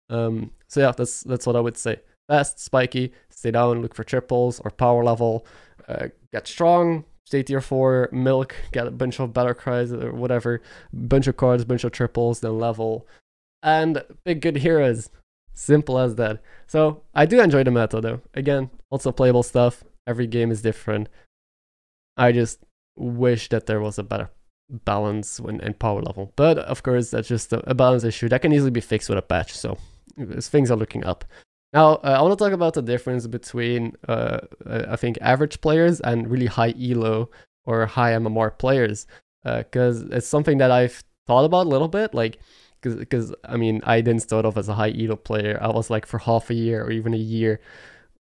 Um, 0.10 0.52
so 0.68 0.80
yeah 0.82 0.92
that's 0.92 1.22
that's 1.22 1.46
what 1.46 1.56
i 1.56 1.60
would 1.60 1.78
say. 1.78 2.02
Fast 2.28 2.60
spiky 2.60 3.14
stay 3.30 3.52
down 3.52 3.82
look 3.82 3.96
for 3.96 4.04
triples 4.04 4.60
or 4.60 4.72
power 4.72 5.04
level 5.04 5.46
uh, 5.88 6.08
get 6.32 6.48
strong, 6.48 7.06
stay 7.26 7.44
tier 7.44 7.62
4, 7.62 8.10
milk, 8.12 8.56
get 8.72 8.88
a 8.88 8.92
bunch 8.92 9.20
of 9.20 9.34
battle 9.34 9.54
cries 9.54 9.92
or 9.94 10.14
whatever, 10.14 10.62
bunch 10.94 11.28
of 11.28 11.38
cards, 11.38 11.66
bunch 11.66 11.84
of 11.84 11.92
triples, 11.92 12.40
then 12.40 12.60
level, 12.60 13.08
and 13.64 14.04
pick 14.26 14.42
good 14.42 14.58
heroes. 14.58 15.10
Simple 15.54 16.00
as 16.00 16.16
that. 16.16 16.42
So 16.68 17.04
I 17.14 17.26
do 17.26 17.42
enjoy 17.42 17.64
the 17.64 17.72
meta 17.72 18.00
though. 18.02 18.22
Again, 18.34 18.70
lots 18.90 19.06
of 19.06 19.16
playable 19.16 19.44
stuff. 19.44 19.84
Every 20.08 20.26
game 20.28 20.50
is 20.50 20.62
different. 20.62 21.10
I 22.18 22.32
just 22.32 22.60
wish 22.96 23.50
that 23.50 23.66
there 23.66 23.80
was 23.80 24.00
a 24.00 24.04
better 24.04 24.30
balance 24.70 25.40
when 25.40 25.60
in 25.60 25.74
power 25.74 26.02
level. 26.02 26.32
But 26.36 26.58
of 26.58 26.84
course, 26.84 27.12
that's 27.12 27.28
just 27.28 27.54
a 27.54 27.76
balance 27.76 28.04
issue 28.04 28.30
that 28.30 28.42
can 28.42 28.54
easily 28.54 28.72
be 28.72 28.82
fixed 28.82 29.10
with 29.10 29.18
a 29.18 29.22
patch. 29.22 29.54
So 29.54 29.78
things 30.40 30.72
are 30.72 30.78
looking 30.78 31.04
up. 31.04 31.26
Now, 31.74 31.96
uh, 31.96 32.16
I 32.18 32.22
want 32.22 32.38
to 32.38 32.44
talk 32.44 32.54
about 32.54 32.74
the 32.74 32.82
difference 32.82 33.28
between, 33.28 33.94
uh, 34.08 34.40
uh 34.66 34.86
I 34.90 34.96
think, 34.96 35.18
average 35.22 35.62
players 35.62 36.02
and 36.02 36.30
really 36.30 36.48
high 36.48 36.74
elo 36.80 37.30
or 37.66 37.86
high 37.86 38.12
MMR 38.12 38.58
players, 38.58 39.08
because 39.44 40.04
uh, 40.04 40.08
it's 40.12 40.28
something 40.28 40.58
that 40.58 40.72
I've 40.72 41.04
thought 41.28 41.46
about 41.46 41.68
a 41.68 41.70
little 41.70 41.88
bit. 41.88 42.14
Like, 42.14 42.40
because 42.82 43.34
I 43.46 43.58
mean, 43.58 43.82
I 43.86 44.02
didn't 44.02 44.24
start 44.24 44.46
off 44.46 44.58
as 44.58 44.68
a 44.68 44.74
high 44.74 44.92
elo 44.92 45.16
player. 45.16 45.58
I 45.62 45.70
was 45.70 45.90
like 45.90 46.06
for 46.06 46.18
half 46.20 46.50
a 46.50 46.54
year 46.54 46.84
or 46.84 46.92
even 46.92 47.14
a 47.14 47.18
year, 47.18 47.62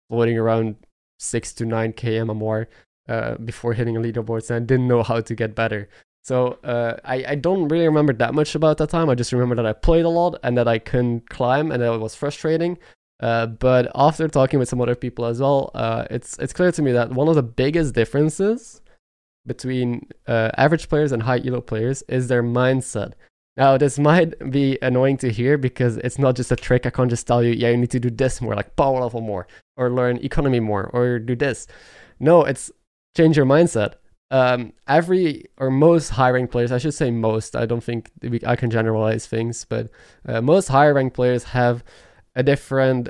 floating 0.08 0.38
around 0.38 0.76
six 1.18 1.52
to 1.54 1.64
nine 1.64 1.92
k 1.92 2.18
MMR 2.18 2.66
uh, 3.08 3.36
before 3.36 3.72
hitting 3.72 3.96
a 3.96 4.00
leaderboards, 4.00 4.50
and 4.50 4.62
I 4.62 4.66
didn't 4.66 4.88
know 4.88 5.02
how 5.02 5.20
to 5.20 5.34
get 5.34 5.54
better. 5.54 5.88
So 6.22 6.58
uh, 6.64 6.96
I, 7.04 7.24
I 7.28 7.34
don't 7.34 7.68
really 7.68 7.86
remember 7.86 8.14
that 8.14 8.32
much 8.32 8.54
about 8.54 8.78
that 8.78 8.88
time. 8.88 9.10
I 9.10 9.14
just 9.14 9.32
remember 9.32 9.56
that 9.56 9.66
I 9.66 9.74
played 9.74 10.06
a 10.06 10.08
lot 10.08 10.38
and 10.42 10.56
that 10.56 10.66
I 10.66 10.78
couldn't 10.78 11.28
climb 11.28 11.70
and 11.70 11.82
that 11.82 11.92
it 11.92 12.00
was 12.00 12.14
frustrating. 12.14 12.78
Uh, 13.24 13.46
but 13.46 13.90
after 13.94 14.28
talking 14.28 14.58
with 14.58 14.68
some 14.68 14.82
other 14.82 14.94
people 14.94 15.24
as 15.24 15.40
well, 15.40 15.70
uh, 15.74 16.04
it's 16.10 16.36
it's 16.38 16.52
clear 16.52 16.70
to 16.70 16.82
me 16.82 16.92
that 16.92 17.10
one 17.10 17.26
of 17.26 17.34
the 17.34 17.42
biggest 17.42 17.94
differences 17.94 18.82
between 19.46 20.06
uh, 20.26 20.50
average 20.58 20.90
players 20.90 21.10
and 21.10 21.22
high 21.22 21.40
elo 21.46 21.62
players 21.62 22.02
is 22.02 22.28
their 22.28 22.42
mindset. 22.42 23.12
Now, 23.56 23.78
this 23.78 23.98
might 23.98 24.50
be 24.50 24.78
annoying 24.82 25.16
to 25.18 25.32
hear 25.32 25.56
because 25.56 25.96
it's 25.98 26.18
not 26.18 26.36
just 26.36 26.52
a 26.52 26.56
trick. 26.56 26.84
I 26.84 26.90
can't 26.90 27.08
just 27.08 27.26
tell 27.26 27.42
you, 27.42 27.52
yeah, 27.52 27.70
you 27.70 27.78
need 27.78 27.92
to 27.92 28.00
do 28.00 28.10
this 28.10 28.42
more, 28.42 28.54
like 28.54 28.76
power 28.76 29.00
level 29.00 29.22
more, 29.22 29.46
or 29.78 29.88
learn 29.90 30.18
economy 30.18 30.60
more, 30.60 30.90
or 30.92 31.18
do 31.18 31.34
this. 31.34 31.66
No, 32.20 32.44
it's 32.44 32.70
change 33.16 33.38
your 33.38 33.46
mindset. 33.46 33.94
Um, 34.30 34.74
every 34.86 35.46
or 35.56 35.70
most 35.70 36.10
high 36.10 36.30
ranked 36.30 36.52
players, 36.52 36.72
I 36.72 36.78
should 36.78 36.92
say 36.92 37.10
most. 37.10 37.56
I 37.56 37.64
don't 37.64 37.82
think 37.82 38.10
we, 38.20 38.40
I 38.46 38.56
can 38.56 38.70
generalize 38.70 39.26
things, 39.26 39.64
but 39.64 39.88
uh, 40.28 40.42
most 40.42 40.68
high 40.68 40.88
ranked 40.88 41.16
players 41.16 41.44
have 41.44 41.82
a 42.36 42.42
different 42.42 43.08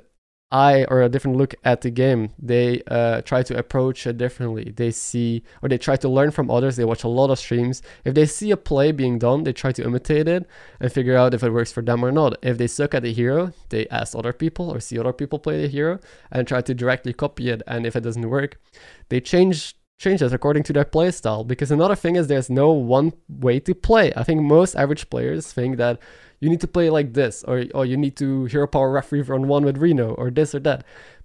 eye 0.54 0.84
or 0.88 1.02
a 1.02 1.08
different 1.08 1.36
look 1.36 1.54
at 1.64 1.80
the 1.80 1.90
game. 1.90 2.30
They 2.38 2.82
uh, 2.86 3.22
try 3.22 3.42
to 3.42 3.58
approach 3.58 4.06
it 4.06 4.16
differently. 4.16 4.72
They 4.76 4.92
see 4.92 5.42
or 5.62 5.68
they 5.68 5.78
try 5.78 5.96
to 5.96 6.08
learn 6.08 6.30
from 6.30 6.50
others. 6.50 6.76
They 6.76 6.84
watch 6.84 7.04
a 7.04 7.08
lot 7.08 7.30
of 7.30 7.38
streams. 7.38 7.82
If 8.04 8.14
they 8.14 8.26
see 8.26 8.52
a 8.52 8.56
play 8.56 8.92
being 8.92 9.18
done, 9.18 9.42
they 9.42 9.52
try 9.52 9.72
to 9.72 9.84
imitate 9.84 10.28
it 10.28 10.46
and 10.80 10.92
figure 10.92 11.16
out 11.16 11.34
if 11.34 11.42
it 11.42 11.52
works 11.52 11.72
for 11.72 11.82
them 11.82 12.04
or 12.04 12.12
not. 12.12 12.36
If 12.42 12.56
they 12.58 12.68
suck 12.68 12.94
at 12.94 13.02
the 13.02 13.12
hero, 13.12 13.52
they 13.70 13.88
ask 13.88 14.14
other 14.14 14.32
people 14.32 14.70
or 14.70 14.78
see 14.80 14.98
other 14.98 15.12
people 15.12 15.38
play 15.38 15.60
the 15.60 15.68
hero 15.68 15.98
and 16.30 16.46
try 16.46 16.60
to 16.60 16.74
directly 16.74 17.12
copy 17.12 17.50
it. 17.50 17.62
And 17.66 17.84
if 17.84 17.96
it 17.96 18.02
doesn't 18.02 18.28
work, 18.30 18.60
they 19.08 19.20
change 19.20 19.74
changes 19.98 20.32
according 20.32 20.62
to 20.64 20.72
their 20.72 20.84
play 20.84 21.10
style 21.10 21.44
because 21.44 21.70
another 21.70 21.94
thing 21.94 22.16
is 22.16 22.26
there's 22.26 22.50
no 22.50 22.70
one 22.70 23.12
way 23.28 23.60
to 23.60 23.74
play. 23.74 24.12
I 24.16 24.24
think 24.24 24.42
most 24.42 24.74
average 24.74 25.08
players 25.08 25.52
think 25.52 25.76
that 25.76 26.00
you 26.40 26.50
need 26.50 26.60
to 26.60 26.68
play 26.68 26.90
like 26.90 27.14
this, 27.14 27.42
or 27.44 27.64
or 27.74 27.86
you 27.86 27.96
need 27.96 28.16
to 28.16 28.44
hero 28.46 28.66
power 28.66 28.90
referee 28.90 29.24
on 29.30 29.48
one 29.48 29.64
with 29.64 29.78
Reno, 29.78 30.14
or 30.14 30.30
this 30.30 30.54
or 30.54 30.60
that. 30.60 30.84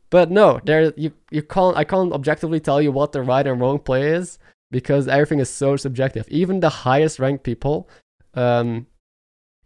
But 0.09 0.31
no, 0.31 0.59
there 0.63 0.93
you 0.95 1.11
you 1.31 1.43
can't 1.43 1.77
I 1.77 1.83
can't 1.83 2.13
objectively 2.13 2.59
tell 2.59 2.81
you 2.81 2.91
what 2.91 3.11
the 3.11 3.21
right 3.21 3.45
and 3.45 3.59
wrong 3.59 3.79
play 3.79 4.07
is 4.07 4.39
because 4.71 5.07
everything 5.07 5.39
is 5.39 5.49
so 5.49 5.75
subjective. 5.75 6.27
Even 6.29 6.59
the 6.59 6.69
highest 6.69 7.19
ranked 7.19 7.43
people 7.43 7.89
um, 8.33 8.87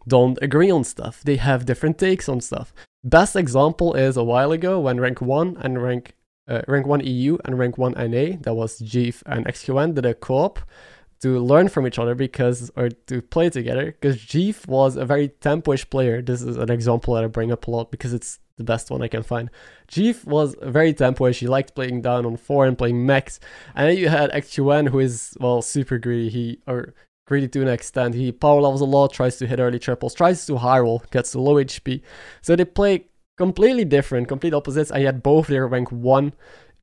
don't 0.08 0.38
agree 0.42 0.70
on 0.70 0.84
stuff. 0.84 1.22
They 1.22 1.36
have 1.36 1.66
different 1.66 1.98
takes 1.98 2.28
on 2.28 2.40
stuff. 2.40 2.72
Best 3.04 3.36
example 3.36 3.94
is 3.94 4.16
a 4.16 4.24
while 4.24 4.52
ago 4.52 4.80
when 4.80 5.00
rank 5.00 5.20
one 5.20 5.56
and 5.60 5.82
rank 5.82 6.14
uh, 6.48 6.62
rank 6.68 6.86
one 6.86 7.00
EU 7.00 7.38
and 7.44 7.58
rank 7.58 7.78
one 7.78 7.92
NA, 7.92 8.36
that 8.40 8.54
was 8.54 8.78
Jeef 8.78 9.22
and 9.26 9.46
XQN 9.46 9.94
did 9.94 10.06
a 10.06 10.14
co-op 10.14 10.60
to 11.20 11.38
learn 11.38 11.68
from 11.68 11.86
each 11.86 11.98
other 11.98 12.14
because 12.14 12.70
or 12.76 12.90
to 12.90 13.22
play 13.22 13.48
together 13.48 13.86
because 13.86 14.20
Jeef 14.20 14.66
was 14.68 14.96
a 14.96 15.06
very 15.06 15.28
tempo-ish 15.28 15.88
player. 15.88 16.20
This 16.20 16.42
is 16.42 16.56
an 16.56 16.70
example 16.70 17.14
that 17.14 17.24
I 17.24 17.28
bring 17.28 17.50
up 17.50 17.66
a 17.66 17.70
lot 17.70 17.90
because 17.90 18.12
it's 18.12 18.40
the 18.56 18.64
best 18.64 18.90
one 18.90 19.02
I 19.02 19.08
can 19.08 19.22
find. 19.22 19.50
Jeef 19.88 20.24
was 20.26 20.54
very 20.62 20.92
tempo-ish. 20.92 21.40
He 21.40 21.46
liked 21.46 21.74
playing 21.74 22.02
down 22.02 22.26
on 22.26 22.36
four 22.36 22.66
and 22.66 22.76
playing 22.76 23.06
mechs. 23.06 23.40
And 23.74 23.88
then 23.88 23.96
you 23.96 24.08
had 24.08 24.30
XQN 24.32 24.90
who 24.90 24.98
is 25.00 25.36
well 25.40 25.62
super 25.62 25.98
greedy. 25.98 26.28
He 26.28 26.60
or 26.66 26.94
greedy 27.26 27.48
to 27.48 27.62
an 27.62 27.68
extent. 27.68 28.14
He 28.14 28.30
power 28.32 28.60
levels 28.60 28.80
a 28.80 28.84
lot, 28.84 29.12
tries 29.12 29.36
to 29.38 29.46
hit 29.46 29.60
early 29.60 29.78
triples, 29.78 30.14
tries 30.14 30.44
to 30.46 30.56
high 30.58 30.80
roll, 30.80 31.02
gets 31.10 31.34
low 31.34 31.54
HP. 31.54 32.02
So 32.42 32.54
they 32.54 32.64
play 32.64 33.06
completely 33.36 33.84
different, 33.84 34.28
complete 34.28 34.54
opposites. 34.54 34.90
And 34.90 35.02
yet 35.02 35.22
both 35.22 35.46
they're 35.46 35.66
rank 35.66 35.90
one 35.90 36.32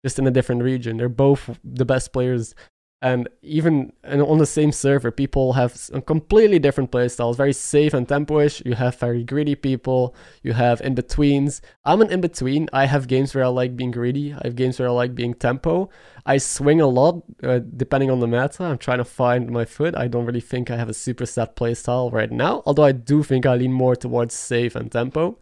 just 0.04 0.20
in 0.20 0.28
a 0.28 0.32
different 0.32 0.64
region. 0.64 0.98
They're 0.98 1.10
both 1.10 1.60
the 1.64 1.86
best 1.86 2.14
players. 2.14 2.56
And 3.04 3.28
even 3.42 3.94
on 4.04 4.38
the 4.38 4.46
same 4.46 4.72
server 4.72 5.10
people 5.10 5.54
have 5.54 5.90
completely 6.06 6.60
different 6.60 6.92
playstyles 6.92 7.36
very 7.36 7.54
safe 7.54 7.96
and 7.96 8.08
tempo-ish. 8.08 8.62
You 8.64 8.76
have 8.76 8.96
very 9.00 9.24
greedy 9.24 9.56
people. 9.56 10.16
You 10.44 10.54
have 10.54 10.82
in-betweens. 10.82 11.64
I'm 11.84 12.02
an 12.02 12.12
in-between. 12.12 12.70
I 12.74 12.86
have 12.86 13.08
games 13.08 13.34
where 13.34 13.44
i 13.44 13.48
like 13.48 13.76
being 13.76 13.90
greedy. 13.90 14.34
I 14.34 14.42
have 14.44 14.56
games 14.56 14.78
where 14.78 14.88
i 14.88 14.92
like 14.92 15.16
being 15.16 15.34
tempo. 15.34 15.90
I 16.28 16.38
swing 16.38 16.80
a 16.80 16.86
lot 16.86 17.24
uh, 17.42 17.62
depending 17.76 18.12
on 18.12 18.20
the 18.20 18.28
meta. 18.28 18.66
I'm 18.66 18.78
trying 18.78 19.00
to 19.00 19.06
find 19.06 19.50
my 19.50 19.66
foot. 19.66 19.96
I 19.96 20.08
don't 20.08 20.26
really 20.28 20.40
think 20.40 20.70
i 20.70 20.78
have 20.78 20.90
a 20.90 20.94
super 20.94 21.26
set 21.26 21.56
playstyle 21.56 22.12
right 22.12 22.32
now 22.32 22.62
although 22.68 22.84
i 22.84 22.92
do 22.92 23.24
think 23.24 23.46
i 23.46 23.56
lean 23.56 23.74
more 23.74 23.96
towards 23.96 24.34
safe 24.34 24.76
and 24.76 24.92
tempo 24.92 25.40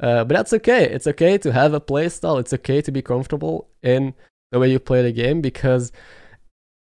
uh, 0.00 0.24
but 0.24 0.34
that's 0.36 0.52
okay 0.52 0.84
it's 0.84 1.06
okay 1.06 1.38
to 1.38 1.52
have 1.52 1.74
a 1.74 1.80
playstyle 1.80 2.40
it's 2.40 2.52
okay 2.52 2.80
to 2.80 2.92
be 2.92 3.02
comfortable 3.02 3.68
in 3.82 4.14
the 4.52 4.58
way 4.58 4.70
you 4.70 4.78
play 4.78 5.02
the 5.02 5.12
game 5.12 5.40
because 5.40 5.92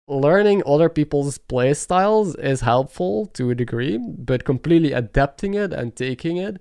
learning 0.09 0.63
other 0.67 0.89
people's 0.89 1.39
play 1.39 1.75
styles 1.75 2.35
is 2.37 2.61
helpful 2.61 3.27
to 3.27 3.51
a 3.51 3.55
degree, 3.55 3.99
but 3.99 4.45
completely 4.45 4.93
adapting 4.93 5.55
it 5.55 5.73
and 5.73 5.97
taking 5.97 6.37
it, 6.37 6.61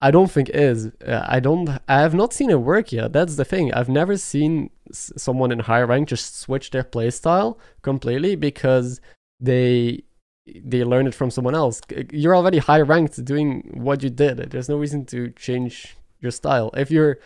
I 0.00 0.10
don't 0.10 0.30
think 0.30 0.48
is. 0.50 0.92
Uh, 1.06 1.24
I 1.26 1.40
don't. 1.40 1.68
I 1.88 2.00
have 2.00 2.14
not 2.14 2.32
seen 2.32 2.50
it 2.50 2.60
work 2.60 2.92
yet. 2.92 3.12
That's 3.12 3.36
the 3.36 3.44
thing. 3.44 3.74
I've 3.74 3.88
never 3.88 4.16
seen 4.16 4.70
someone 4.92 5.50
in 5.50 5.58
higher 5.60 5.86
rank 5.86 6.08
just 6.08 6.38
switch 6.38 6.70
their 6.70 6.84
play 6.84 7.10
style 7.10 7.58
completely 7.82 8.36
because 8.36 9.00
they 9.40 10.04
they 10.64 10.84
learn 10.84 11.06
it 11.06 11.14
from 11.14 11.30
someone 11.30 11.54
else. 11.54 11.80
You're 12.12 12.36
already 12.36 12.58
high 12.58 12.80
ranked 12.80 13.24
doing 13.24 13.70
what 13.74 14.02
you 14.02 14.10
did. 14.10 14.50
There's 14.50 14.68
no 14.68 14.76
reason 14.76 15.04
to 15.06 15.30
change 15.30 15.96
your 16.20 16.30
style. 16.30 16.70
If 16.76 16.90
you're 16.90 17.18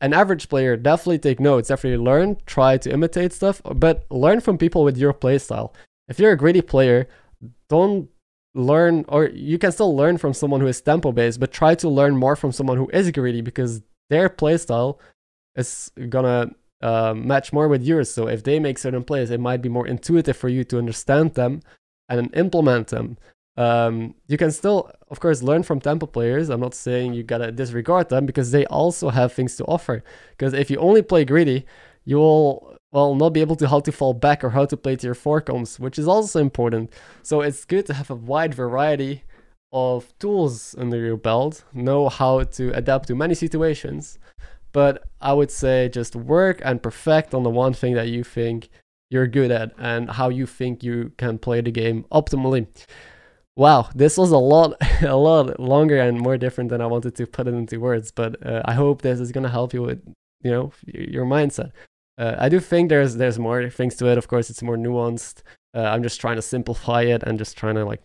an 0.00 0.12
average 0.12 0.48
player 0.48 0.76
definitely 0.76 1.18
take 1.18 1.40
notes, 1.40 1.68
definitely 1.68 2.04
learn, 2.04 2.36
try 2.46 2.76
to 2.78 2.92
imitate 2.92 3.32
stuff, 3.32 3.62
but 3.64 4.04
learn 4.10 4.40
from 4.40 4.58
people 4.58 4.84
with 4.84 4.96
your 4.96 5.12
playstyle. 5.12 5.72
If 6.08 6.18
you're 6.18 6.32
a 6.32 6.36
greedy 6.36 6.62
player, 6.62 7.08
don't 7.68 8.08
learn, 8.54 9.04
or 9.08 9.26
you 9.26 9.58
can 9.58 9.72
still 9.72 9.94
learn 9.96 10.18
from 10.18 10.34
someone 10.34 10.60
who 10.60 10.66
is 10.66 10.80
tempo 10.80 11.12
based, 11.12 11.40
but 11.40 11.52
try 11.52 11.74
to 11.76 11.88
learn 11.88 12.16
more 12.16 12.36
from 12.36 12.52
someone 12.52 12.76
who 12.76 12.88
is 12.92 13.10
greedy 13.10 13.40
because 13.40 13.82
their 14.10 14.28
playstyle 14.28 14.98
is 15.56 15.90
gonna 16.08 16.50
uh, 16.82 17.14
match 17.14 17.52
more 17.52 17.68
with 17.68 17.82
yours. 17.82 18.10
So 18.10 18.28
if 18.28 18.44
they 18.44 18.60
make 18.60 18.78
certain 18.78 19.02
plays, 19.02 19.30
it 19.30 19.40
might 19.40 19.62
be 19.62 19.68
more 19.68 19.86
intuitive 19.86 20.36
for 20.36 20.48
you 20.48 20.62
to 20.64 20.78
understand 20.78 21.34
them 21.34 21.62
and 22.08 22.18
then 22.18 22.30
implement 22.34 22.88
them. 22.88 23.18
Um, 23.56 24.14
you 24.28 24.36
can 24.36 24.50
still, 24.50 24.90
of 25.08 25.20
course, 25.20 25.42
learn 25.42 25.62
from 25.62 25.80
tempo 25.80 26.06
players. 26.06 26.50
I'm 26.50 26.60
not 26.60 26.74
saying 26.74 27.14
you 27.14 27.22
gotta 27.22 27.50
disregard 27.50 28.10
them 28.10 28.26
because 28.26 28.50
they 28.50 28.66
also 28.66 29.08
have 29.08 29.32
things 29.32 29.56
to 29.56 29.64
offer. 29.64 30.04
Because 30.30 30.52
if 30.52 30.70
you 30.70 30.76
only 30.78 31.02
play 31.02 31.24
greedy, 31.24 31.64
you 32.04 32.18
will 32.18 32.76
well 32.92 33.14
not 33.14 33.30
be 33.30 33.40
able 33.40 33.56
to 33.56 33.68
how 33.68 33.80
to 33.80 33.92
fall 33.92 34.14
back 34.14 34.44
or 34.44 34.50
how 34.50 34.64
to 34.66 34.76
play 34.76 34.96
to 34.96 35.06
your 35.06 35.14
forecombs, 35.14 35.80
which 35.80 35.98
is 35.98 36.06
also 36.06 36.40
important. 36.40 36.92
So 37.22 37.40
it's 37.40 37.64
good 37.64 37.86
to 37.86 37.94
have 37.94 38.10
a 38.10 38.14
wide 38.14 38.54
variety 38.54 39.24
of 39.72 40.16
tools 40.18 40.74
under 40.78 40.98
your 40.98 41.16
belt, 41.16 41.64
know 41.72 42.08
how 42.08 42.44
to 42.44 42.70
adapt 42.72 43.08
to 43.08 43.14
many 43.14 43.34
situations. 43.34 44.18
But 44.72 45.04
I 45.20 45.32
would 45.32 45.50
say 45.50 45.88
just 45.88 46.14
work 46.14 46.60
and 46.62 46.82
perfect 46.82 47.34
on 47.34 47.42
the 47.42 47.50
one 47.50 47.72
thing 47.72 47.94
that 47.94 48.08
you 48.08 48.22
think 48.22 48.68
you're 49.10 49.26
good 49.26 49.50
at 49.50 49.72
and 49.78 50.10
how 50.10 50.28
you 50.28 50.46
think 50.46 50.82
you 50.82 51.12
can 51.16 51.38
play 51.38 51.60
the 51.60 51.70
game 51.70 52.04
optimally. 52.12 52.66
Wow, 53.56 53.88
this 53.94 54.18
was 54.18 54.30
a 54.30 54.38
lot, 54.38 54.74
a 55.02 55.16
lot 55.16 55.58
longer 55.58 55.98
and 55.98 56.20
more 56.20 56.36
different 56.36 56.70
than 56.70 56.80
I 56.80 56.86
wanted 56.86 57.14
to 57.16 57.26
put 57.26 57.46
it 57.46 57.54
into 57.54 57.78
words. 57.80 58.10
But 58.10 58.44
uh, 58.44 58.62
I 58.64 58.74
hope 58.74 59.02
this 59.02 59.20
is 59.20 59.32
gonna 59.32 59.48
help 59.48 59.72
you 59.72 59.82
with, 59.82 60.02
you 60.42 60.50
know, 60.50 60.72
your 60.86 61.24
mindset. 61.24 61.72
Uh, 62.18 62.34
I 62.38 62.48
do 62.48 62.60
think 62.60 62.88
there's 62.88 63.16
there's 63.16 63.38
more 63.38 63.68
things 63.70 63.96
to 63.96 64.06
it. 64.08 64.18
Of 64.18 64.28
course, 64.28 64.50
it's 64.50 64.62
more 64.62 64.76
nuanced. 64.76 65.42
Uh, 65.74 65.82
I'm 65.82 66.02
just 66.02 66.20
trying 66.20 66.36
to 66.36 66.42
simplify 66.42 67.02
it 67.02 67.22
and 67.22 67.38
just 67.38 67.56
trying 67.56 67.74
to 67.74 67.84
like 67.84 68.02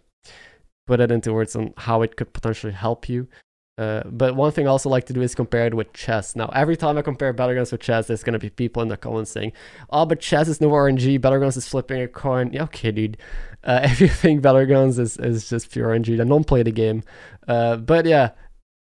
put 0.88 1.00
it 1.00 1.12
into 1.12 1.34
words 1.34 1.56
on 1.56 1.74
how 1.78 2.02
it 2.02 2.16
could 2.18 2.34
potentially 2.34 2.74
help 2.74 3.08
you. 3.08 3.28
Uh, 3.78 4.04
but 4.06 4.36
one 4.36 4.52
thing 4.52 4.68
I 4.68 4.70
also 4.70 4.90
like 4.90 5.06
to 5.06 5.14
do 5.14 5.22
is 5.22 5.34
compare 5.34 5.66
it 5.66 5.74
with 5.74 5.94
chess. 5.94 6.36
Now, 6.36 6.48
every 6.54 6.76
time 6.76 6.98
I 6.98 7.02
compare 7.02 7.34
Battlegrounds 7.34 7.72
with 7.72 7.82
chess, 7.82 8.08
there's 8.08 8.24
going 8.24 8.34
to 8.34 8.40
be 8.40 8.50
people 8.50 8.82
in 8.82 8.90
the 8.90 8.98
comments 8.98 9.32
saying, 9.32 9.54
oh, 9.90 10.06
but 10.06 10.20
chess 10.20 10.48
is 10.48 10.62
no 10.62 10.70
RNG, 10.70 11.20
Battlegrounds 11.20 11.58
is 11.58 11.68
flipping 11.68 12.02
a 12.02 12.08
coin. 12.08 12.52
Yeah, 12.54 12.64
okay, 12.64 12.92
dude. 12.92 13.18
Uh, 13.64 13.82
if 13.86 14.02
you 14.02 14.08
think 14.08 14.42
Battlegrounds 14.42 15.00
is, 15.00 15.18
is 15.18 15.50
just 15.50 15.72
pure 15.72 15.90
RNG, 15.90 16.18
then 16.18 16.28
don't 16.28 16.46
play 16.46 16.64
the 16.64 16.72
game. 16.72 17.04
Uh, 17.48 17.78
but 17.78 18.06
yeah, 18.06 18.32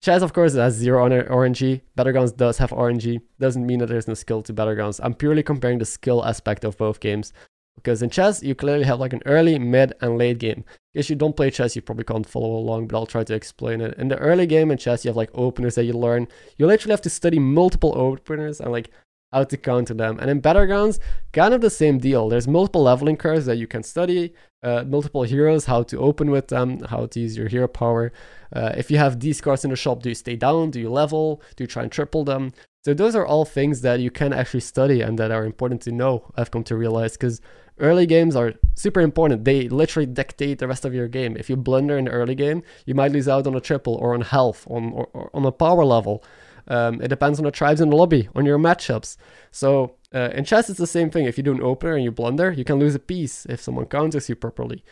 chess, 0.04 0.22
of 0.22 0.34
course, 0.34 0.54
has 0.56 0.76
zero 0.76 1.08
RNG. 1.08 1.82
Battlegrounds 1.98 2.36
does 2.36 2.58
have 2.58 2.72
RNG. 2.72 3.22
Doesn't 3.40 3.66
mean 3.66 3.80
that 3.80 3.88
there's 3.88 4.08
no 4.08 4.14
skill 4.14 4.42
to 4.44 4.54
Battlegrounds. 4.54 5.00
I'm 5.02 5.14
purely 5.14 5.42
comparing 5.42 5.80
the 5.80 5.86
skill 5.86 6.24
aspect 6.26 6.64
of 6.64 6.78
both 6.78 7.00
games. 7.00 7.34
Because 7.76 8.04
in 8.04 8.10
chess, 8.10 8.44
you 8.44 8.54
clearly 8.54 8.84
have 8.84 9.00
like 9.00 9.14
an 9.14 9.24
early, 9.26 9.58
mid, 9.58 9.94
and 10.02 10.18
late 10.18 10.38
game. 10.38 10.64
If 10.94 11.10
you 11.10 11.16
don't 11.16 11.36
play 11.36 11.50
chess, 11.50 11.76
you 11.76 11.82
probably 11.82 12.04
can't 12.04 12.28
follow 12.28 12.56
along, 12.56 12.88
but 12.88 12.98
I'll 12.98 13.06
try 13.06 13.24
to 13.24 13.34
explain 13.34 13.82
it. 13.82 13.98
In 13.98 14.10
the 14.10 14.18
early 14.18 14.46
game 14.46 14.72
in 14.72 14.78
chess, 14.78 15.04
you 15.04 15.10
have 15.10 15.16
like 15.16 15.32
openers 15.34 15.76
that 15.76 15.86
you 15.86 15.94
learn. 15.94 16.28
You 16.58 16.68
literally 16.68 16.92
have 16.92 17.02
to 17.02 17.10
study 17.10 17.40
multiple 17.40 17.94
openers 17.96 18.60
and 18.60 18.72
like 18.72 18.92
how 19.32 19.46
to 19.46 19.58
counter 19.58 19.94
them. 19.94 20.20
And 20.20 20.30
in 20.30 20.42
Battlegrounds, 20.42 21.00
kind 21.32 21.54
of 21.54 21.62
the 21.62 21.70
same 21.70 21.98
deal. 21.98 22.28
There's 22.28 22.48
multiple 22.48 22.84
leveling 22.84 23.18
curves 23.18 23.46
that 23.46 23.58
you 23.58 23.68
can 23.68 23.84
study, 23.84 24.34
uh, 24.62 24.84
multiple 24.84 25.24
heroes, 25.24 25.66
how 25.66 25.84
to 25.84 25.98
open 26.00 26.30
with 26.30 26.50
them, 26.50 26.82
how 26.82 27.06
to 27.06 27.20
use 27.20 27.38
your 27.38 27.48
hero 27.48 27.68
power. 27.68 28.12
Uh, 28.54 28.74
if 28.76 28.92
you 28.92 28.98
have 28.98 29.22
these 29.22 29.40
cards 29.40 29.64
in 29.64 29.70
the 29.70 29.78
shop, 29.78 30.04
do 30.04 30.10
you 30.10 30.16
stay 30.16 30.36
down? 30.36 30.72
Do 30.72 30.80
you 30.80 30.90
level? 30.90 31.42
Do 31.56 31.64
you 31.64 31.68
try 31.68 31.84
and 31.84 31.92
triple 31.92 32.26
them? 32.26 32.52
So 32.84 32.94
those 32.94 33.16
are 33.16 33.26
all 33.26 33.46
things 33.46 33.82
that 33.82 34.00
you 34.00 34.12
can 34.12 34.34
actually 34.34 34.62
study 34.62 35.02
and 35.02 35.18
that 35.20 35.32
are 35.32 35.46
important 35.46 35.82
to 35.84 35.92
know, 35.92 36.32
I've 36.36 36.52
come 36.52 36.64
to 36.66 36.76
realize, 36.76 37.14
because 37.14 37.40
early 37.80 38.06
games 38.06 38.36
are 38.36 38.54
super 38.76 39.02
important. 39.02 39.46
They 39.46 39.70
literally 39.70 40.06
dictate 40.06 40.60
the 40.60 40.68
rest 40.68 40.86
of 40.86 40.94
your 40.94 41.08
game. 41.08 41.36
If 41.38 41.50
you 41.50 41.56
blunder 41.56 41.98
in 41.98 42.06
the 42.06 42.12
early 42.12 42.36
game, 42.36 42.64
you 42.86 42.96
might 42.96 43.12
lose 43.12 43.28
out 43.28 43.48
on 43.48 43.56
a 43.56 43.62
triple 43.62 43.96
or 43.96 44.14
on 44.14 44.22
health, 44.22 44.66
on 44.70 44.92
or, 44.94 45.10
or 45.14 45.30
on 45.34 45.46
a 45.46 45.52
power 45.52 45.84
level. 45.84 46.24
Um, 46.68 47.02
it 47.02 47.08
depends 47.08 47.40
on 47.40 47.46
the 47.46 47.52
tribes 47.52 47.82
in 47.82 47.90
the 47.90 47.96
lobby, 47.96 48.30
on 48.36 48.46
your 48.46 48.60
matchups. 48.60 49.18
So 49.52 49.96
uh, 50.14 50.30
in 50.34 50.46
chess, 50.46 50.70
it's 50.70 50.80
the 50.80 50.88
same 50.88 51.10
thing. 51.10 51.26
If 51.26 51.38
you 51.38 51.44
do 51.44 51.52
an 51.52 51.62
opener 51.62 51.96
and 51.96 52.04
you 52.04 52.12
blunder, 52.12 52.52
you 52.52 52.64
can 52.64 52.80
lose 52.80 52.96
a 52.96 53.00
piece 53.00 53.46
if 53.48 53.62
someone 53.62 53.86
counters 53.86 54.30
you 54.30 54.36
properly. 54.36 54.84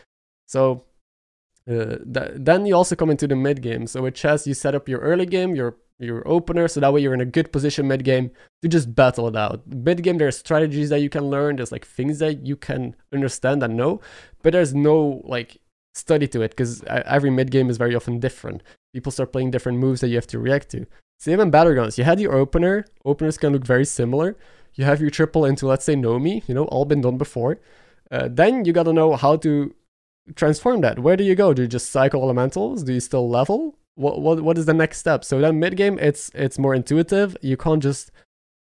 So 0.46 0.84
uh, 1.70 1.96
th- 2.12 2.32
then 2.34 2.66
you 2.66 2.74
also 2.74 2.96
come 2.96 3.10
into 3.10 3.28
the 3.28 3.36
mid 3.36 3.62
game. 3.62 3.86
So 3.86 4.02
with 4.02 4.14
chess, 4.14 4.46
you 4.46 4.54
set 4.54 4.74
up 4.74 4.88
your 4.88 5.00
early 5.00 5.26
game, 5.26 5.54
your 5.54 5.76
your 6.00 6.26
opener, 6.26 6.66
so 6.66 6.80
that 6.80 6.92
way 6.92 7.00
you're 7.00 7.14
in 7.14 7.20
a 7.20 7.26
good 7.26 7.52
position 7.52 7.86
mid 7.86 8.04
game 8.04 8.30
to 8.62 8.68
just 8.68 8.94
battle 8.94 9.28
it 9.28 9.36
out. 9.36 9.62
Mid 9.66 10.02
game, 10.02 10.18
there's 10.18 10.38
strategies 10.38 10.88
that 10.90 11.00
you 11.00 11.10
can 11.10 11.30
learn. 11.30 11.56
There's 11.56 11.72
like 11.72 11.86
things 11.86 12.18
that 12.18 12.46
you 12.46 12.56
can 12.56 12.96
understand 13.12 13.62
and 13.62 13.76
know, 13.76 14.00
but 14.42 14.52
there's 14.52 14.74
no 14.74 15.22
like 15.24 15.58
study 15.94 16.26
to 16.28 16.42
it 16.42 16.50
because 16.50 16.82
every 16.84 17.30
mid 17.30 17.50
game 17.50 17.70
is 17.70 17.76
very 17.76 17.94
often 17.94 18.18
different. 18.18 18.62
People 18.94 19.12
start 19.12 19.32
playing 19.32 19.50
different 19.50 19.78
moves 19.78 20.00
that 20.00 20.08
you 20.08 20.16
have 20.16 20.26
to 20.28 20.38
react 20.38 20.70
to. 20.70 20.86
Same 21.18 21.40
in 21.40 21.50
Battlegrounds. 21.50 21.98
You 21.98 22.04
had 22.04 22.18
your 22.18 22.32
opener. 22.32 22.86
Openers 23.04 23.36
can 23.36 23.52
look 23.52 23.64
very 23.64 23.84
similar. 23.84 24.36
You 24.74 24.84
have 24.84 25.00
your 25.00 25.10
triple 25.10 25.44
into, 25.44 25.66
let's 25.66 25.84
say, 25.84 25.94
Nomi, 25.94 26.46
you 26.48 26.54
know, 26.54 26.64
all 26.66 26.86
been 26.86 27.02
done 27.02 27.18
before. 27.18 27.60
Uh, 28.10 28.28
then 28.30 28.64
you 28.64 28.72
got 28.72 28.84
to 28.84 28.92
know 28.92 29.16
how 29.16 29.36
to 29.36 29.74
transform 30.34 30.80
that. 30.80 30.98
Where 30.98 31.16
do 31.16 31.24
you 31.24 31.34
go? 31.34 31.52
Do 31.52 31.62
you 31.62 31.68
just 31.68 31.90
cycle 31.90 32.22
elementals? 32.22 32.84
Do 32.84 32.92
you 32.92 33.00
still 33.00 33.28
level? 33.28 33.76
What 34.00 34.20
what 34.20 34.40
what 34.40 34.58
is 34.58 34.66
the 34.66 34.74
next 34.74 34.98
step? 34.98 35.24
So 35.24 35.40
then 35.40 35.60
mid 35.60 35.76
game, 35.76 35.98
it's 35.98 36.30
it's 36.34 36.58
more 36.58 36.74
intuitive. 36.74 37.36
You 37.42 37.56
can't 37.56 37.82
just 37.82 38.10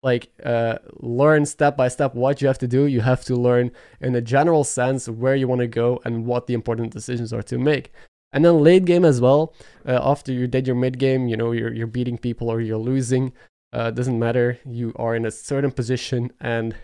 like 0.03 0.29
uh, 0.43 0.77
learn 0.99 1.45
step 1.45 1.75
by 1.75 1.87
step 1.87 2.15
what 2.15 2.41
you 2.41 2.47
have 2.47 2.59
to 2.59 2.67
do. 2.67 2.85
You 2.85 3.01
have 3.01 3.23
to 3.25 3.35
learn 3.35 3.71
in 3.99 4.15
a 4.15 4.21
general 4.21 4.63
sense 4.63 5.09
where 5.09 5.35
you 5.35 5.47
want 5.47 5.59
to 5.59 5.67
go 5.67 5.99
and 6.05 6.25
what 6.25 6.47
the 6.47 6.53
important 6.53 6.93
decisions 6.93 7.33
are 7.33 7.43
to 7.43 7.57
make. 7.57 7.91
And 8.31 8.45
then 8.45 8.59
late 8.59 8.85
game 8.85 9.05
as 9.05 9.19
well. 9.19 9.53
Uh, 9.85 9.99
after 10.01 10.31
you 10.31 10.47
did 10.47 10.67
your 10.67 10.75
mid 10.75 10.97
game, 10.99 11.27
you 11.27 11.37
know 11.37 11.51
you're 11.51 11.73
you're 11.73 11.87
beating 11.87 12.17
people 12.17 12.49
or 12.49 12.61
you're 12.61 12.77
losing. 12.77 13.33
Uh, 13.73 13.91
doesn't 13.91 14.17
matter. 14.17 14.59
You 14.65 14.93
are 14.95 15.15
in 15.15 15.25
a 15.25 15.31
certain 15.31 15.71
position, 15.71 16.31
and 16.39 16.75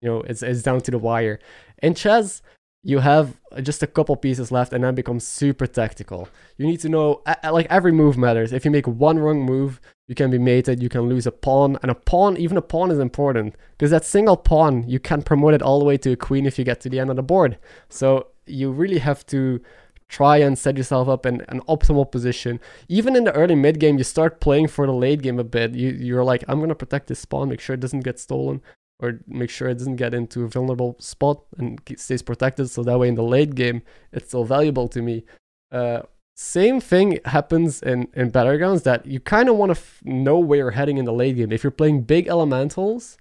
you 0.00 0.08
know 0.08 0.20
it's 0.22 0.42
it's 0.42 0.62
down 0.62 0.80
to 0.82 0.90
the 0.90 0.98
wire. 0.98 1.40
In 1.82 1.94
chess, 1.94 2.42
you 2.82 3.00
have 3.00 3.36
just 3.62 3.82
a 3.82 3.86
couple 3.86 4.14
pieces 4.16 4.52
left 4.52 4.72
and 4.72 4.84
then 4.84 4.94
becomes 4.94 5.26
super 5.26 5.66
tactical. 5.66 6.28
You 6.56 6.66
need 6.66 6.80
to 6.80 6.88
know, 6.88 7.22
like 7.44 7.66
every 7.68 7.92
move 7.92 8.16
matters. 8.16 8.52
If 8.52 8.64
you 8.64 8.70
make 8.70 8.86
one 8.86 9.18
wrong 9.18 9.42
move, 9.42 9.80
you 10.06 10.14
can 10.14 10.30
be 10.30 10.38
mated, 10.38 10.82
you 10.82 10.88
can 10.88 11.02
lose 11.02 11.26
a 11.26 11.32
pawn, 11.32 11.78
and 11.82 11.90
a 11.90 11.94
pawn, 11.94 12.36
even 12.36 12.56
a 12.56 12.62
pawn 12.62 12.90
is 12.90 12.98
important 12.98 13.56
because 13.76 13.90
that 13.90 14.04
single 14.04 14.36
pawn, 14.36 14.88
you 14.88 14.98
can 14.98 15.22
promote 15.22 15.54
it 15.54 15.62
all 15.62 15.78
the 15.78 15.84
way 15.84 15.96
to 15.98 16.12
a 16.12 16.16
queen 16.16 16.46
if 16.46 16.58
you 16.58 16.64
get 16.64 16.80
to 16.80 16.88
the 16.88 17.00
end 17.00 17.10
of 17.10 17.16
the 17.16 17.22
board. 17.22 17.58
So 17.88 18.28
you 18.46 18.70
really 18.70 18.98
have 18.98 19.26
to 19.26 19.60
try 20.08 20.38
and 20.38 20.58
set 20.58 20.78
yourself 20.78 21.08
up 21.08 21.26
in 21.26 21.42
an 21.48 21.60
optimal 21.68 22.10
position. 22.10 22.60
Even 22.88 23.16
in 23.16 23.24
the 23.24 23.34
early 23.34 23.54
mid 23.54 23.80
game, 23.80 23.98
you 23.98 24.04
start 24.04 24.40
playing 24.40 24.68
for 24.68 24.86
the 24.86 24.92
late 24.92 25.20
game 25.20 25.38
a 25.38 25.44
bit. 25.44 25.74
You, 25.74 25.90
you're 25.90 26.24
like, 26.24 26.44
I'm 26.48 26.58
going 26.58 26.70
to 26.70 26.74
protect 26.74 27.08
this 27.08 27.24
pawn, 27.24 27.50
make 27.50 27.60
sure 27.60 27.74
it 27.74 27.80
doesn't 27.80 28.00
get 28.00 28.18
stolen 28.18 28.62
or 29.00 29.20
make 29.26 29.50
sure 29.50 29.68
it 29.68 29.78
doesn't 29.78 29.96
get 29.96 30.14
into 30.14 30.44
a 30.44 30.48
vulnerable 30.48 30.96
spot 30.98 31.42
and 31.56 31.80
stays 31.96 32.22
protected. 32.22 32.70
So 32.70 32.82
that 32.82 32.98
way 32.98 33.08
in 33.08 33.14
the 33.14 33.22
late 33.22 33.54
game 33.54 33.82
it's 34.12 34.28
still 34.28 34.44
valuable 34.44 34.88
to 34.88 35.02
me. 35.02 35.24
Uh, 35.70 36.02
same 36.36 36.80
thing 36.80 37.18
happens 37.24 37.82
in 37.82 38.08
in 38.14 38.30
battlegrounds 38.30 38.84
that 38.84 39.06
you 39.06 39.20
kind 39.20 39.48
of 39.48 39.56
want 39.56 39.70
to 39.70 39.80
f- 39.80 40.00
know 40.04 40.38
where 40.38 40.58
you're 40.58 40.70
heading 40.70 40.98
in 40.98 41.04
the 41.04 41.12
late 41.12 41.36
game. 41.36 41.52
If 41.52 41.64
you're 41.64 41.70
playing 41.70 42.02
big 42.02 42.28
elementals 42.28 43.18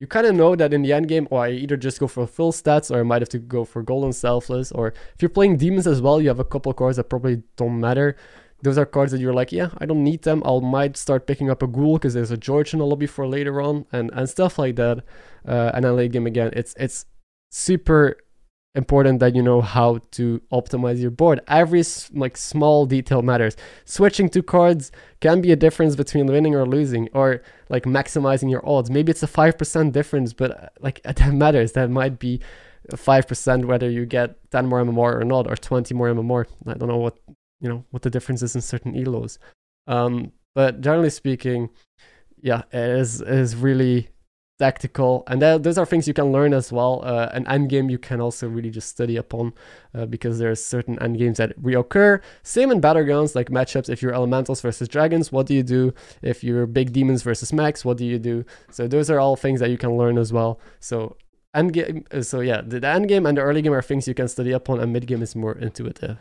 you 0.00 0.06
kind 0.06 0.26
of 0.26 0.34
know 0.34 0.54
that 0.54 0.72
in 0.72 0.82
the 0.82 0.92
end 0.92 1.08
game 1.08 1.26
or 1.30 1.40
oh, 1.40 1.42
i 1.42 1.50
either 1.50 1.76
just 1.76 1.98
go 1.98 2.06
for 2.06 2.26
full 2.26 2.52
stats 2.52 2.90
or 2.90 3.00
i 3.00 3.02
might 3.02 3.22
have 3.22 3.28
to 3.28 3.38
go 3.38 3.64
for 3.64 3.82
golden 3.82 4.12
selfless. 4.12 4.70
Or 4.72 4.88
if 4.88 5.20
you're 5.20 5.28
playing 5.28 5.56
demons 5.56 5.86
as 5.86 6.00
well 6.00 6.20
you 6.20 6.28
have 6.28 6.40
a 6.40 6.44
couple 6.44 6.72
cards 6.72 6.96
that 6.96 7.04
probably 7.04 7.42
don't 7.56 7.80
matter 7.80 8.16
those 8.62 8.76
are 8.76 8.86
cards 8.86 9.12
that 9.12 9.20
you're 9.20 9.32
like, 9.32 9.52
yeah, 9.52 9.70
I 9.78 9.86
don't 9.86 10.02
need 10.02 10.22
them. 10.22 10.42
I 10.44 10.58
might 10.58 10.96
start 10.96 11.26
picking 11.26 11.50
up 11.50 11.62
a 11.62 11.66
ghoul 11.66 11.98
because 11.98 12.14
there's 12.14 12.30
a 12.30 12.36
George 12.36 12.72
in 12.72 12.80
the 12.80 12.86
lobby 12.86 13.06
for 13.06 13.26
later 13.26 13.60
on, 13.60 13.86
and 13.92 14.10
and 14.12 14.28
stuff 14.28 14.58
like 14.58 14.76
that. 14.76 15.04
Uh, 15.46 15.70
and 15.74 15.84
then 15.84 15.96
late 15.96 16.12
game 16.12 16.26
again, 16.26 16.50
it's 16.54 16.74
it's 16.78 17.06
super 17.50 18.18
important 18.74 19.20
that 19.20 19.34
you 19.34 19.42
know 19.42 19.60
how 19.60 19.98
to 20.12 20.40
optimize 20.52 21.00
your 21.00 21.10
board. 21.10 21.40
Every 21.48 21.84
like 22.12 22.36
small 22.36 22.86
detail 22.86 23.22
matters. 23.22 23.56
Switching 23.84 24.28
two 24.28 24.42
cards 24.42 24.90
can 25.20 25.40
be 25.40 25.52
a 25.52 25.56
difference 25.56 25.96
between 25.96 26.26
winning 26.26 26.54
or 26.54 26.66
losing, 26.66 27.08
or 27.12 27.42
like 27.68 27.84
maximizing 27.84 28.50
your 28.50 28.66
odds. 28.68 28.90
Maybe 28.90 29.10
it's 29.10 29.22
a 29.22 29.28
five 29.28 29.56
percent 29.56 29.92
difference, 29.92 30.32
but 30.32 30.50
uh, 30.50 30.68
like 30.80 31.00
that 31.04 31.32
matters. 31.32 31.72
That 31.72 31.90
might 31.90 32.18
be 32.18 32.40
five 32.96 33.28
percent 33.28 33.66
whether 33.66 33.88
you 33.88 34.04
get 34.04 34.36
ten 34.50 34.66
more 34.66 34.82
MMR 34.82 35.20
or 35.20 35.24
not, 35.24 35.46
or 35.46 35.54
twenty 35.54 35.94
more 35.94 36.08
MMR. 36.08 36.46
I 36.66 36.74
don't 36.74 36.88
know 36.88 36.98
what 36.98 37.18
you 37.60 37.68
know 37.68 37.84
what 37.90 38.02
the 38.02 38.10
difference 38.10 38.42
is 38.42 38.54
in 38.54 38.60
certain 38.60 38.94
elos. 38.94 39.38
Um, 39.86 40.32
but 40.54 40.80
generally 40.80 41.10
speaking, 41.10 41.70
yeah, 42.40 42.62
it 42.72 42.90
is 42.90 43.20
is 43.20 43.56
really 43.56 44.08
tactical, 44.58 45.22
and 45.28 45.40
that, 45.40 45.62
those 45.62 45.78
are 45.78 45.86
things 45.86 46.08
you 46.08 46.14
can 46.14 46.32
learn 46.32 46.52
as 46.52 46.72
well. 46.72 47.00
Uh, 47.04 47.28
an 47.32 47.46
end 47.46 47.70
game 47.70 47.88
you 47.88 47.98
can 47.98 48.20
also 48.20 48.48
really 48.48 48.70
just 48.70 48.88
study 48.88 49.16
upon 49.16 49.54
uh, 49.94 50.04
because 50.06 50.38
there's 50.38 50.64
certain 50.64 51.00
end 51.00 51.16
games 51.18 51.38
that 51.38 51.56
reoccur. 51.62 52.20
Same 52.42 52.70
in 52.70 52.80
battlegrounds 52.80 53.34
like 53.34 53.50
matchups. 53.50 53.88
If 53.88 54.02
you're 54.02 54.14
elementals 54.14 54.60
versus 54.60 54.88
dragons, 54.88 55.30
what 55.30 55.46
do 55.46 55.54
you 55.54 55.62
do? 55.62 55.94
If 56.22 56.42
you're 56.42 56.66
big 56.66 56.92
demons 56.92 57.22
versus 57.22 57.52
mechs, 57.52 57.84
what 57.84 57.96
do 57.96 58.04
you 58.04 58.18
do? 58.18 58.44
So 58.70 58.88
those 58.88 59.10
are 59.10 59.20
all 59.20 59.36
things 59.36 59.60
that 59.60 59.70
you 59.70 59.78
can 59.78 59.96
learn 59.96 60.18
as 60.18 60.32
well. 60.32 60.60
So 60.80 61.16
end 61.54 61.72
game. 61.72 62.04
So 62.22 62.40
yeah, 62.40 62.60
the, 62.60 62.80
the 62.80 62.88
end 62.88 63.08
game 63.08 63.26
and 63.26 63.38
the 63.38 63.42
early 63.42 63.62
game 63.62 63.72
are 63.72 63.82
things 63.82 64.08
you 64.08 64.14
can 64.14 64.28
study 64.28 64.52
upon, 64.52 64.80
and 64.80 64.92
mid 64.92 65.06
game 65.06 65.22
is 65.22 65.36
more 65.36 65.56
intuitive. 65.56 66.18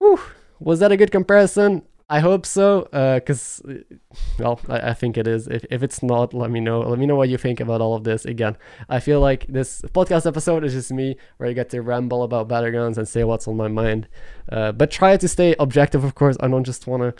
Whew, 0.00 0.18
was 0.58 0.80
that 0.80 0.92
a 0.92 0.96
good 0.96 1.12
comparison? 1.12 1.82
I 2.08 2.18
hope 2.18 2.44
so, 2.44 2.88
because, 2.90 3.62
uh, 3.68 3.96
well, 4.36 4.60
I, 4.68 4.90
I, 4.90 4.94
think 4.94 5.16
it 5.16 5.28
is. 5.28 5.46
If, 5.46 5.64
if 5.70 5.84
it's 5.84 6.02
not, 6.02 6.34
let 6.34 6.50
me 6.50 6.58
know. 6.58 6.80
Let 6.80 6.98
me 6.98 7.06
know 7.06 7.14
what 7.14 7.28
you 7.28 7.38
think 7.38 7.60
about 7.60 7.80
all 7.80 7.94
of 7.94 8.02
this. 8.02 8.24
Again, 8.24 8.56
I 8.88 8.98
feel 8.98 9.20
like 9.20 9.46
this 9.46 9.82
podcast 9.82 10.26
episode 10.26 10.64
is 10.64 10.72
just 10.72 10.90
me 10.90 11.16
where 11.36 11.48
I 11.48 11.52
get 11.52 11.70
to 11.70 11.82
ramble 11.82 12.24
about 12.24 12.48
battlegrounds 12.48 12.98
and 12.98 13.06
say 13.06 13.22
what's 13.22 13.46
on 13.46 13.56
my 13.56 13.68
mind. 13.68 14.08
Uh, 14.50 14.72
but 14.72 14.90
try 14.90 15.16
to 15.16 15.28
stay 15.28 15.54
objective, 15.60 16.02
of 16.02 16.16
course. 16.16 16.36
I 16.40 16.48
don't 16.48 16.64
just 16.64 16.88
want 16.88 17.02
to 17.02 17.14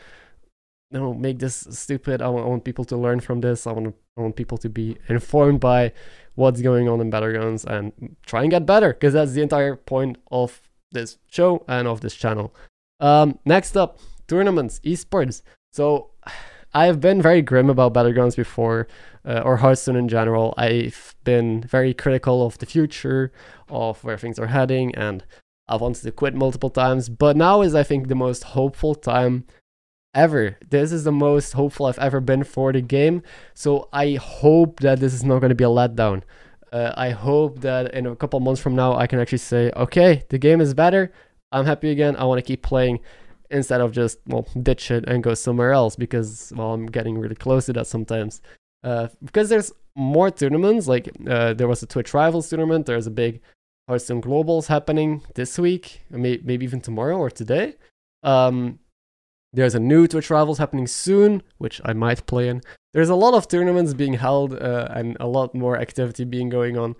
you 0.90 0.99
know, 0.99 1.14
make 1.14 1.38
this 1.38 1.69
stupid. 1.71 2.21
I 2.21 2.29
want, 2.29 2.47
I 2.47 2.49
want 2.49 2.64
people 2.64 2.85
to 2.87 2.97
learn 2.97 3.21
from 3.21 3.43
this. 3.43 3.69
I 3.69 3.73
want, 3.73 3.95
I 4.16 4.23
want 4.23 4.35
people 4.35 4.59
to 4.59 4.69
be 4.69 4.97
informed 5.09 5.61
by 5.61 5.93
what's 6.35 6.62
going 6.62 6.88
on 6.88 7.01
in 7.01 7.12
battlegrounds 7.12 7.64
and 7.64 8.16
try 8.27 8.43
and 8.43 8.51
get 8.51 8.66
better, 8.66 8.93
because 8.93 9.12
that's 9.12 9.33
the 9.33 9.43
entire 9.43 9.77
point 9.77 10.19
of 10.33 10.62
this 10.90 11.19
show 11.29 11.64
and 11.69 11.87
of 11.87 12.01
this 12.01 12.16
channel. 12.16 12.53
Um, 13.00 13.38
next 13.44 13.76
up, 13.76 13.98
tournaments, 14.28 14.80
esports. 14.84 15.42
So 15.72 16.10
I've 16.74 17.00
been 17.00 17.20
very 17.20 17.42
grim 17.42 17.68
about 17.68 17.94
Battlegrounds 17.94 18.36
before, 18.36 18.86
uh, 19.24 19.40
or 19.44 19.56
Hearthstone 19.56 19.96
in 19.96 20.08
general. 20.08 20.54
I've 20.56 21.16
been 21.24 21.62
very 21.62 21.92
critical 21.92 22.46
of 22.46 22.58
the 22.58 22.66
future, 22.66 23.32
of 23.68 24.04
where 24.04 24.16
things 24.16 24.38
are 24.38 24.46
heading, 24.46 24.94
and 24.94 25.24
I've 25.66 25.80
wanted 25.80 26.02
to 26.02 26.12
quit 26.12 26.34
multiple 26.34 26.70
times. 26.70 27.08
But 27.08 27.36
now 27.36 27.62
is, 27.62 27.74
I 27.74 27.82
think, 27.82 28.06
the 28.06 28.14
most 28.14 28.44
hopeful 28.44 28.94
time 28.94 29.46
ever. 30.14 30.58
This 30.68 30.92
is 30.92 31.04
the 31.04 31.12
most 31.12 31.52
hopeful 31.52 31.86
I've 31.86 31.98
ever 31.98 32.20
been 32.20 32.44
for 32.44 32.72
the 32.72 32.80
game. 32.80 33.22
So 33.54 33.88
I 33.92 34.14
hope 34.14 34.80
that 34.80 35.00
this 35.00 35.14
is 35.14 35.24
not 35.24 35.40
going 35.40 35.50
to 35.50 35.54
be 35.56 35.64
a 35.64 35.68
letdown. 35.68 36.22
Uh, 36.72 36.92
I 36.96 37.10
hope 37.10 37.60
that 37.60 37.94
in 37.94 38.06
a 38.06 38.14
couple 38.14 38.38
months 38.40 38.60
from 38.60 38.76
now, 38.76 38.94
I 38.94 39.06
can 39.06 39.18
actually 39.18 39.38
say, 39.38 39.72
okay, 39.76 40.24
the 40.28 40.38
game 40.38 40.60
is 40.60 40.72
better. 40.74 41.12
I'm 41.52 41.66
happy 41.66 41.90
again. 41.90 42.16
I 42.16 42.24
want 42.24 42.38
to 42.38 42.42
keep 42.42 42.62
playing 42.62 43.00
instead 43.50 43.80
of 43.80 43.92
just 43.92 44.18
well 44.26 44.46
ditch 44.62 44.90
it 44.90 45.04
and 45.08 45.22
go 45.22 45.34
somewhere 45.34 45.72
else 45.72 45.96
because 45.96 46.52
well 46.54 46.72
I'm 46.72 46.86
getting 46.86 47.18
really 47.18 47.34
close 47.34 47.66
to 47.66 47.72
that 47.74 47.86
sometimes. 47.86 48.40
Uh, 48.82 49.08
because 49.22 49.48
there's 49.48 49.72
more 49.94 50.30
tournaments. 50.30 50.86
Like 50.86 51.10
uh, 51.28 51.54
there 51.54 51.68
was 51.68 51.82
a 51.82 51.86
Twitch 51.86 52.14
Rivals 52.14 52.48
tournament. 52.48 52.86
There's 52.86 53.06
a 53.06 53.10
big 53.10 53.40
Hearthstone 53.88 54.22
Globals 54.22 54.68
happening 54.68 55.22
this 55.34 55.58
week, 55.58 56.02
may- 56.10 56.40
maybe 56.44 56.64
even 56.64 56.80
tomorrow 56.80 57.18
or 57.18 57.30
today. 57.30 57.74
Um, 58.22 58.78
there's 59.52 59.74
a 59.74 59.80
new 59.80 60.06
Twitch 60.06 60.30
Rivals 60.30 60.58
happening 60.58 60.86
soon, 60.86 61.42
which 61.58 61.80
I 61.84 61.92
might 61.92 62.24
play 62.26 62.48
in. 62.48 62.62
There's 62.94 63.08
a 63.08 63.16
lot 63.16 63.34
of 63.34 63.48
tournaments 63.48 63.94
being 63.94 64.14
held 64.14 64.54
uh, 64.54 64.88
and 64.90 65.16
a 65.18 65.26
lot 65.26 65.54
more 65.54 65.76
activity 65.76 66.24
being 66.24 66.48
going 66.48 66.78
on 66.78 66.94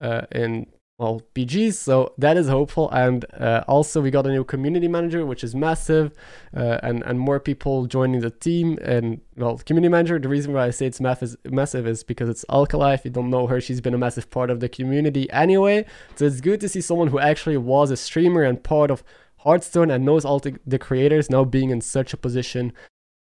uh, 0.00 0.22
in 0.30 0.66
well 0.98 1.22
BGs. 1.34 1.74
So 1.74 2.14
that 2.18 2.36
is 2.36 2.48
hopeful. 2.48 2.90
And 2.90 3.24
uh, 3.34 3.64
also 3.68 4.00
we 4.00 4.10
got 4.10 4.26
a 4.26 4.30
new 4.30 4.44
community 4.44 4.88
manager, 4.88 5.26
which 5.26 5.44
is 5.44 5.54
massive, 5.54 6.12
uh, 6.56 6.78
and 6.82 7.02
and 7.04 7.20
more 7.20 7.38
people 7.40 7.86
joining 7.86 8.20
the 8.20 8.30
team. 8.30 8.78
And 8.82 9.20
well, 9.36 9.58
community 9.58 9.90
manager. 9.90 10.18
The 10.18 10.28
reason 10.28 10.52
why 10.52 10.66
I 10.66 10.70
say 10.70 10.86
it's 10.86 11.00
massive 11.00 11.36
massive 11.44 11.86
is 11.86 12.02
because 12.02 12.28
it's 12.28 12.44
Alkali. 12.50 12.94
If 12.94 13.04
you 13.04 13.10
don't 13.10 13.30
know 13.30 13.46
her, 13.46 13.60
she's 13.60 13.80
been 13.80 13.94
a 13.94 13.98
massive 13.98 14.30
part 14.30 14.50
of 14.50 14.60
the 14.60 14.68
community 14.68 15.30
anyway. 15.30 15.84
So 16.16 16.24
it's 16.24 16.40
good 16.40 16.60
to 16.60 16.68
see 16.68 16.80
someone 16.80 17.08
who 17.08 17.18
actually 17.18 17.56
was 17.56 17.90
a 17.90 17.96
streamer 17.96 18.42
and 18.42 18.62
part 18.62 18.90
of 18.90 19.04
Hearthstone 19.38 19.90
and 19.90 20.04
knows 20.04 20.24
all 20.24 20.40
the 20.40 20.78
creators 20.78 21.30
now 21.30 21.44
being 21.44 21.70
in 21.70 21.80
such 21.80 22.12
a 22.12 22.16
position 22.16 22.72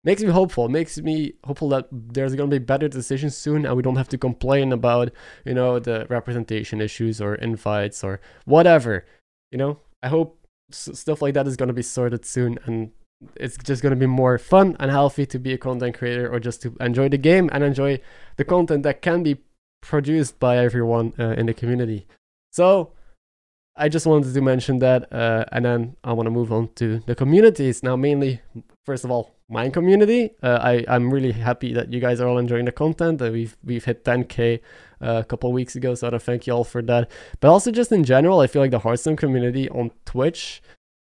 makes 0.04 0.24
me 0.24 0.30
hopeful 0.30 0.70
makes 0.70 0.98
me 0.98 1.34
hopeful 1.44 1.70
that 1.70 1.88
there's 1.92 2.36
going 2.36 2.50
to 2.50 2.60
be 2.60 2.64
better 2.64 2.88
decisions 2.88 3.36
soon 3.36 3.66
and 3.66 3.76
we 3.76 3.84
don't 3.84 3.98
have 3.98 4.08
to 4.08 4.18
complain 4.18 4.72
about 4.72 5.12
you 5.46 5.54
know 5.54 5.80
the 5.80 6.08
representation 6.10 6.80
issues 6.80 7.20
or 7.20 7.36
invites 7.36 8.04
or 8.04 8.22
whatever 8.46 9.06
you 9.52 9.58
know? 9.58 9.80
I 10.02 10.08
hope 10.08 10.38
stuff 10.72 11.22
like 11.22 11.34
that 11.34 11.48
is 11.48 11.58
going 11.58 11.68
to 11.68 11.74
be 11.74 11.82
sorted 11.82 12.26
soon 12.26 12.60
and 12.66 12.92
it's 13.36 13.58
just 13.58 13.82
going 13.82 13.92
to 13.92 14.00
be 14.00 14.06
more 14.06 14.38
fun 14.38 14.78
and 14.80 14.92
healthy 14.92 15.26
to 15.26 15.40
be 15.40 15.52
a 15.54 15.58
content 15.58 15.98
creator 15.98 16.32
or 16.32 16.40
just 16.40 16.62
to 16.62 16.76
enjoy 16.80 17.10
the 17.10 17.18
game 17.18 17.50
and 17.52 17.64
enjoy 17.64 18.00
the 18.38 18.46
content 18.46 18.84
that 18.84 19.02
can 19.02 19.24
be 19.24 19.38
produced 19.82 20.40
by 20.40 20.58
everyone 20.58 21.14
uh, 21.20 21.32
in 21.32 21.48
the 21.48 21.54
community. 21.54 22.08
So 22.52 22.94
I 23.80 23.88
just 23.88 24.06
wanted 24.06 24.34
to 24.34 24.42
mention 24.42 24.80
that, 24.80 25.12
uh, 25.12 25.46
and 25.54 25.64
then 25.64 25.96
I 26.04 26.12
want 26.12 26.28
to 26.28 26.32
move 26.32 26.52
on 26.52 26.70
to 26.76 27.00
the 27.08 27.16
communities 27.16 27.82
now. 27.82 27.96
Mainly, 27.96 28.42
first 28.86 29.06
of 29.06 29.12
all, 29.12 29.32
my 29.48 29.70
community. 29.70 30.32
Uh, 30.44 30.60
I 30.62 30.86
I'm 30.88 31.12
really 31.12 31.32
happy 31.32 31.74
that 31.74 31.92
you 31.92 32.00
guys 32.00 32.20
are 32.20 32.28
all 32.28 32.38
enjoying 32.38 32.66
the 32.66 32.74
content. 32.74 33.22
Uh, 33.22 33.32
we've 33.32 33.56
we've 33.64 33.86
hit 33.86 34.04
10k 34.04 34.60
uh, 35.02 35.22
a 35.22 35.24
couple 35.24 35.52
weeks 35.54 35.76
ago, 35.76 35.96
so 35.96 36.08
I 36.08 36.12
want 36.12 36.22
to 36.22 36.26
thank 36.26 36.46
you 36.46 36.54
all 36.54 36.66
for 36.66 36.82
that. 36.84 37.10
But 37.40 37.50
also, 37.50 37.72
just 37.72 37.92
in 37.92 38.04
general, 38.04 38.42
I 38.42 38.48
feel 38.48 38.62
like 38.62 38.72
the 38.72 38.80
Hearthstone 38.80 39.16
community 39.16 39.70
on 39.70 39.92
Twitch 40.06 40.62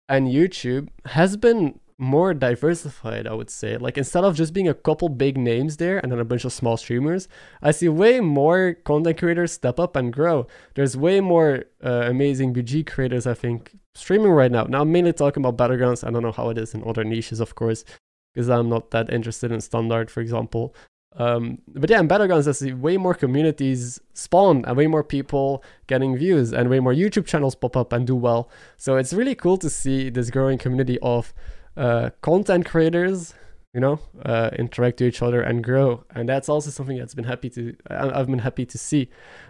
and 0.09 0.29
YouTube 0.29 0.89
has 1.07 1.37
been 1.37 1.81
more 1.99 2.33
diversified, 2.33 3.27
I 3.27 3.35
would 3.35 3.51
say. 3.51 3.77
Like 3.77 3.99
instead 3.99 4.25
of 4.25 4.37
just 4.37 4.55
being 4.55 4.69
a 4.69 4.75
couple 4.75 5.09
big 5.09 5.37
names 5.37 5.77
there 5.77 5.99
and 5.99 6.13
then 6.13 6.21
a 6.21 6.25
bunch 6.25 6.45
of 6.45 6.53
small 6.53 6.77
streamers, 6.77 7.29
I 7.61 7.73
see 7.73 7.89
way 7.89 8.21
more 8.21 8.75
content 8.85 9.19
creators 9.19 9.53
step 9.53 9.81
up 9.81 9.97
and 9.97 10.13
grow. 10.13 10.47
There's 10.75 10.97
way 10.97 11.21
more 11.21 11.65
uh, 11.85 12.05
amazing 12.07 12.55
BG 12.55 12.87
creators, 12.87 13.27
I 13.27 13.35
think, 13.35 13.77
streaming 13.95 14.31
right 14.31 14.53
now. 14.53 14.65
Now 14.65 14.83
I'm 14.83 14.93
mainly 14.93 15.13
talking 15.13 15.45
about 15.45 15.57
battlegrounds. 15.57 16.07
I 16.07 16.11
don't 16.11 16.23
know 16.23 16.33
how 16.33 16.51
it 16.51 16.59
is 16.59 16.73
in 16.73 16.89
other 16.89 17.03
niches, 17.03 17.41
of 17.41 17.57
course, 17.57 17.85
because 18.33 18.49
I'm 18.49 18.69
not 18.69 18.93
that 18.93 19.13
interested 19.13 19.51
in 19.51 19.61
standard, 19.61 20.09
for 20.09 20.21
example. 20.21 20.77
Um, 21.17 21.59
but 21.67 21.91
yeah, 21.91 21.99
in 21.99 22.07
Battlegrounds, 22.07 22.47
I 22.47 22.53
see 22.53 22.73
way 22.73 22.97
more 22.97 23.15
communities 23.15 24.01
spawn 24.15 24.65
and 24.67 24.77
way 24.77 24.87
more 24.87 25.03
people 25.03 25.65
getting 25.89 26.17
views 26.17 26.53
and 26.53 26.71
way 26.71 26.79
more 26.79 26.93
YouTube 26.93 27.27
channels 27.27 27.57
pop 27.57 27.77
up 27.77 27.93
and 27.93 28.07
do 28.07 28.15
well. 28.15 28.49
So 28.77 28.97
it's 28.97 29.13
really 29.13 29.35
cool 29.35 29.57
to 29.59 29.69
see 29.69 30.11
this 30.11 30.31
growing 30.31 30.59
community 30.59 30.99
of 31.01 31.33
uh, 31.79 32.11
content 32.21 32.67
creators 32.67 33.35
you 33.75 33.81
know 33.81 34.01
uh, 34.25 34.51
interact 34.59 35.01
with 35.01 35.09
each 35.09 35.23
other 35.23 35.41
and 35.41 35.63
grow. 35.63 36.05
And 36.15 36.29
that's 36.29 36.49
also 36.49 36.71
something 36.71 36.99
that's 36.99 37.15
been 37.15 37.25
happy 37.25 37.51
to 37.51 37.77
i've 37.91 38.27
been 38.27 38.41
happy 38.41 38.67
to 38.67 38.79
see. 38.79 39.09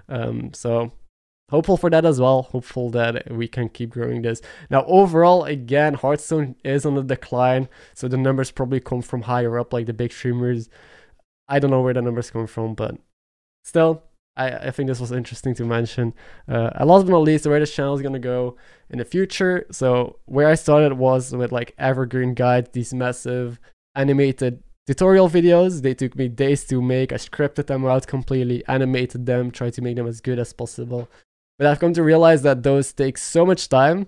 Um, 0.09 0.53
so 0.53 0.93
hopeful 1.51 1.77
for 1.77 1.91
that 1.91 2.05
as 2.05 2.21
well. 2.21 2.43
Hopeful 2.43 2.91
that 2.91 3.31
we 3.31 3.49
can 3.49 3.69
keep 3.69 3.91
growing 3.91 4.23
this. 4.23 4.43
Now 4.71 4.85
overall 4.85 5.45
again 5.45 5.95
hearthstone 5.95 6.57
is 6.65 6.85
on 6.85 6.95
the 6.95 7.03
decline. 7.03 7.69
So 7.95 8.09
the 8.09 8.17
numbers 8.17 8.51
probably 8.51 8.81
come 8.81 9.03
from 9.03 9.23
higher 9.23 9.59
up 9.59 9.73
like 9.73 9.87
the 9.87 9.95
big 9.95 10.13
streamers. 10.13 10.69
I 11.49 11.59
don't 11.59 11.71
know 11.71 11.81
where 11.81 11.95
the 11.95 12.03
numbers 12.03 12.31
come 12.31 12.47
from 12.47 12.75
but 12.75 12.97
still 13.65 14.03
I, 14.39 14.69
I 14.69 14.71
think 14.71 14.89
this 14.89 15.01
was 15.01 15.13
interesting 15.13 15.55
to 15.57 15.65
mention. 15.65 16.15
Uh, 16.49 16.71
last 16.85 17.05
but 17.05 17.13
not 17.13 17.19
least, 17.19 17.47
where 17.47 17.61
this 17.61 17.75
channel 17.75 17.95
is 17.95 18.03
gonna 18.03 18.19
go 18.19 18.57
in 18.89 18.99
the 18.99 19.05
future. 19.05 19.67
So 19.71 20.19
where 20.27 20.49
I 20.49 20.55
started 20.55 20.95
was 20.95 21.35
with 21.35 21.53
like 21.53 21.75
evergreen 21.79 22.35
guides, 22.35 22.71
these 22.73 22.95
massive 22.95 23.59
animated 23.95 24.63
tutorial 24.87 25.29
videos. 25.29 25.83
They 25.83 25.95
took 25.95 26.17
me 26.17 26.29
days 26.29 26.65
to 26.69 26.81
make. 26.81 27.13
I 27.13 27.17
scripted 27.17 27.67
them 27.67 27.85
out 27.85 28.07
completely, 28.07 28.65
animated 28.69 29.27
them, 29.27 29.51
tried 29.51 29.75
to 29.75 29.83
make 29.83 29.97
them 29.97 30.07
as 30.07 30.21
good 30.21 30.39
as 30.39 30.53
possible. 30.53 31.09
But 31.59 31.67
I've 31.67 31.81
come 31.81 31.93
to 31.95 32.03
realize 32.03 32.43
that 32.43 32.63
those 32.63 32.93
take 32.93 33.19
so 33.19 33.45
much 33.45 33.69
time 33.69 34.07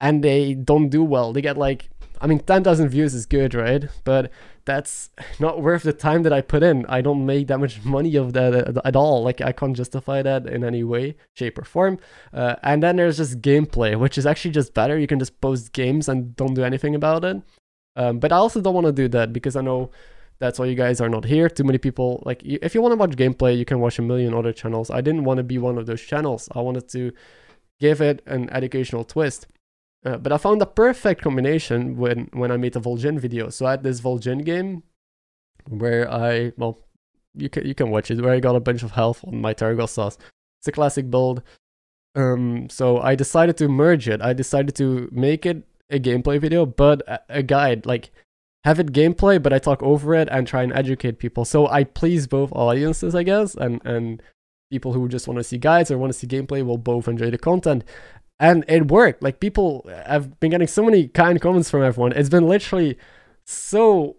and 0.00 0.24
they 0.24 0.54
don't 0.54 0.88
do 0.88 1.04
well. 1.04 1.32
They 1.32 1.40
get 1.40 1.56
like 1.56 1.88
I 2.20 2.26
mean, 2.26 2.40
10,000 2.40 2.88
views 2.88 3.14
is 3.14 3.24
good, 3.24 3.54
right? 3.54 3.84
But 4.04 4.30
that's 4.66 5.10
not 5.38 5.62
worth 5.62 5.84
the 5.84 5.92
time 5.92 6.22
that 6.24 6.32
I 6.32 6.42
put 6.42 6.62
in. 6.62 6.84
I 6.86 7.00
don't 7.00 7.24
make 7.24 7.46
that 7.48 7.58
much 7.58 7.82
money 7.84 8.14
of 8.16 8.34
that 8.34 8.78
at 8.84 8.94
all. 8.94 9.22
Like, 9.22 9.40
I 9.40 9.52
can't 9.52 9.76
justify 9.76 10.22
that 10.22 10.46
in 10.46 10.62
any 10.62 10.84
way, 10.84 11.16
shape, 11.34 11.58
or 11.58 11.64
form. 11.64 11.98
Uh, 12.32 12.56
and 12.62 12.82
then 12.82 12.96
there's 12.96 13.16
just 13.16 13.40
gameplay, 13.40 13.98
which 13.98 14.18
is 14.18 14.26
actually 14.26 14.50
just 14.50 14.74
better. 14.74 14.98
You 14.98 15.06
can 15.06 15.18
just 15.18 15.40
post 15.40 15.72
games 15.72 16.08
and 16.08 16.36
don't 16.36 16.54
do 16.54 16.62
anything 16.62 16.94
about 16.94 17.24
it. 17.24 17.42
Um, 17.96 18.18
but 18.18 18.32
I 18.32 18.36
also 18.36 18.60
don't 18.60 18.74
want 18.74 18.86
to 18.86 18.92
do 18.92 19.08
that 19.08 19.32
because 19.32 19.56
I 19.56 19.62
know 19.62 19.90
that's 20.38 20.58
why 20.58 20.66
you 20.66 20.74
guys 20.74 21.00
are 21.00 21.08
not 21.08 21.24
here. 21.24 21.48
Too 21.48 21.64
many 21.64 21.78
people, 21.78 22.22
like, 22.26 22.42
if 22.44 22.74
you 22.74 22.82
want 22.82 22.92
to 22.92 22.96
watch 22.96 23.12
gameplay, 23.12 23.56
you 23.56 23.64
can 23.64 23.80
watch 23.80 23.98
a 23.98 24.02
million 24.02 24.34
other 24.34 24.52
channels. 24.52 24.90
I 24.90 25.00
didn't 25.00 25.24
want 25.24 25.38
to 25.38 25.44
be 25.44 25.58
one 25.58 25.78
of 25.78 25.86
those 25.86 26.02
channels. 26.02 26.48
I 26.54 26.60
wanted 26.60 26.88
to 26.90 27.12
give 27.78 28.00
it 28.00 28.22
an 28.26 28.50
educational 28.50 29.04
twist. 29.04 29.46
Uh, 30.04 30.16
but 30.16 30.32
I 30.32 30.38
found 30.38 30.62
a 30.62 30.66
perfect 30.66 31.22
combination 31.22 31.96
when 31.96 32.28
when 32.32 32.50
I 32.50 32.56
made 32.56 32.72
the 32.72 32.80
Vol'jin 32.80 33.18
video. 33.18 33.50
So 33.50 33.66
I 33.66 33.72
had 33.72 33.82
this 33.82 34.00
Vol'jin 34.00 34.44
game 34.44 34.82
where 35.68 36.10
I 36.10 36.52
well 36.56 36.78
you 37.34 37.48
can 37.48 37.66
you 37.66 37.74
can 37.74 37.90
watch 37.90 38.10
it 38.10 38.20
where 38.20 38.32
I 38.32 38.40
got 38.40 38.56
a 38.56 38.60
bunch 38.60 38.82
of 38.82 38.92
health 38.92 39.22
on 39.26 39.40
my 39.40 39.52
Tarecgosa. 39.52 40.16
It's 40.60 40.68
a 40.68 40.72
classic 40.72 41.10
build. 41.10 41.42
Um, 42.14 42.68
so 42.70 42.98
I 42.98 43.14
decided 43.14 43.56
to 43.58 43.68
merge 43.68 44.08
it. 44.08 44.20
I 44.20 44.32
decided 44.32 44.74
to 44.76 45.08
make 45.12 45.46
it 45.46 45.64
a 45.90 46.00
gameplay 46.00 46.40
video, 46.40 46.66
but 46.66 47.02
a, 47.06 47.20
a 47.28 47.42
guide 47.42 47.84
like 47.84 48.10
have 48.64 48.80
it 48.80 48.92
gameplay, 48.92 49.42
but 49.42 49.52
I 49.52 49.58
talk 49.58 49.82
over 49.82 50.14
it 50.14 50.28
and 50.30 50.46
try 50.46 50.62
and 50.62 50.72
educate 50.72 51.18
people. 51.18 51.44
So 51.44 51.66
I 51.68 51.84
please 51.84 52.26
both 52.26 52.52
audiences, 52.52 53.14
I 53.14 53.22
guess, 53.22 53.54
and 53.54 53.80
and 53.84 54.22
people 54.70 54.92
who 54.92 55.08
just 55.08 55.28
want 55.28 55.38
to 55.38 55.44
see 55.44 55.58
guides 55.58 55.90
or 55.90 55.98
want 55.98 56.12
to 56.12 56.18
see 56.18 56.26
gameplay 56.26 56.64
will 56.64 56.78
both 56.78 57.08
enjoy 57.08 57.30
the 57.30 57.38
content 57.38 57.84
and 58.40 58.64
it 58.66 58.90
worked. 58.90 59.22
Like 59.22 59.38
people 59.38 59.88
have 60.06 60.40
been 60.40 60.50
getting 60.50 60.66
so 60.66 60.82
many 60.82 61.08
kind 61.08 61.40
comments 61.40 61.70
from 61.70 61.82
everyone. 61.82 62.12
It's 62.12 62.30
been 62.30 62.48
literally 62.48 62.98
so 63.44 64.16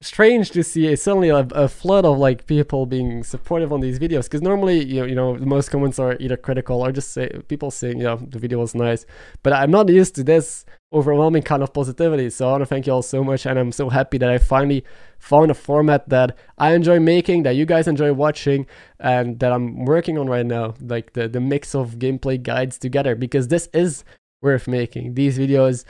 strange 0.00 0.50
to 0.50 0.62
see 0.62 0.94
suddenly 0.94 1.28
a, 1.28 1.46
a, 1.52 1.68
flood 1.68 2.04
of 2.04 2.18
like 2.18 2.46
people 2.46 2.86
being 2.86 3.24
supportive 3.24 3.72
on 3.72 3.80
these 3.80 3.98
videos 3.98 4.24
because 4.24 4.42
normally 4.42 4.84
you 4.84 5.00
know, 5.00 5.06
you 5.06 5.14
know 5.14 5.34
most 5.38 5.70
comments 5.70 5.98
are 5.98 6.16
either 6.20 6.36
critical 6.36 6.80
or 6.80 6.92
just 6.92 7.12
say 7.12 7.28
people 7.48 7.70
saying 7.70 7.98
yeah 7.98 8.16
the 8.28 8.38
video 8.38 8.58
was 8.58 8.74
nice. 8.74 9.06
But 9.42 9.54
i'm 9.54 9.72
not 9.72 9.88
used 9.88 10.14
to 10.14 10.22
this 10.22 10.64
overwhelming 10.92 11.42
kind 11.42 11.62
of 11.62 11.72
positivity 11.74 12.30
so 12.30 12.48
i 12.48 12.52
want 12.52 12.62
to 12.62 12.66
thank 12.66 12.86
you 12.86 12.92
all 12.92 13.02
so 13.02 13.22
much 13.22 13.44
and 13.44 13.58
i'm 13.58 13.72
so 13.72 13.90
happy 13.90 14.16
that 14.18 14.30
i 14.30 14.38
finally 14.38 14.84
found 15.18 15.50
a 15.50 15.54
format 15.54 16.08
that 16.08 16.34
i 16.56 16.72
enjoy 16.72 16.98
making 16.98 17.42
that 17.42 17.56
you 17.56 17.66
guys 17.66 17.86
enjoy 17.86 18.10
watching 18.10 18.66
and 19.00 19.38
that 19.40 19.52
i'm 19.52 19.84
working 19.84 20.16
on 20.16 20.28
right 20.28 20.46
now 20.46 20.72
like 20.80 21.12
the, 21.12 21.28
the 21.28 21.40
mix 21.40 21.74
of 21.74 21.98
gameplay 21.98 22.42
guides 22.42 22.78
together 22.78 23.14
because 23.14 23.48
this 23.48 23.68
is 23.74 24.02
worth 24.40 24.68
making. 24.68 25.14
These 25.14 25.38
videos 25.38 25.84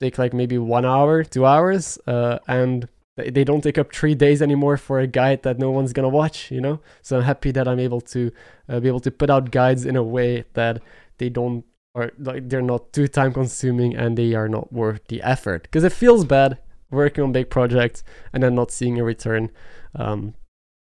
take 0.00 0.18
like 0.18 0.32
maybe 0.32 0.58
one 0.58 0.84
hour 0.84 1.22
two 1.22 1.46
hours 1.46 1.98
uh, 2.06 2.38
and 2.48 2.88
they 3.16 3.44
don't 3.44 3.62
take 3.62 3.76
up 3.76 3.92
three 3.92 4.14
days 4.14 4.40
anymore 4.40 4.76
for 4.76 4.98
a 4.98 5.06
guide 5.06 5.42
that 5.42 5.58
no 5.58 5.70
one's 5.70 5.92
gonna 5.92 6.08
watch 6.08 6.50
you 6.50 6.60
know 6.60 6.80
so 7.02 7.18
i'm 7.18 7.22
happy 7.22 7.50
that 7.50 7.68
i'm 7.68 7.78
able 7.78 8.00
to 8.00 8.32
uh, 8.68 8.80
be 8.80 8.88
able 8.88 9.00
to 9.00 9.10
put 9.10 9.28
out 9.28 9.50
guides 9.50 9.84
in 9.84 9.96
a 9.96 10.02
way 10.02 10.44
that 10.54 10.80
they 11.18 11.28
don't 11.28 11.64
or 11.94 12.10
like 12.18 12.48
they're 12.48 12.62
not 12.62 12.92
too 12.92 13.06
time 13.06 13.32
consuming 13.32 13.94
and 13.94 14.16
they 14.16 14.34
are 14.34 14.48
not 14.48 14.72
worth 14.72 15.06
the 15.08 15.22
effort 15.22 15.64
because 15.64 15.84
it 15.84 15.92
feels 15.92 16.24
bad 16.24 16.58
working 16.90 17.24
on 17.24 17.32
big 17.32 17.50
projects 17.50 18.04
and 18.32 18.42
then 18.42 18.54
not 18.54 18.70
seeing 18.70 18.98
a 19.00 19.04
return. 19.04 19.50
Um, 19.94 20.34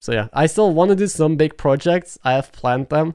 so 0.01 0.12
yeah, 0.12 0.29
I 0.33 0.46
still 0.46 0.75
want 0.75 0.88
to 0.88 0.96
do 0.96 1.07
some 1.07 1.37
big 1.37 1.57
projects. 1.57 2.18
I 2.25 2.33
have 2.33 2.51
planned 2.51 2.88
them. 2.88 3.14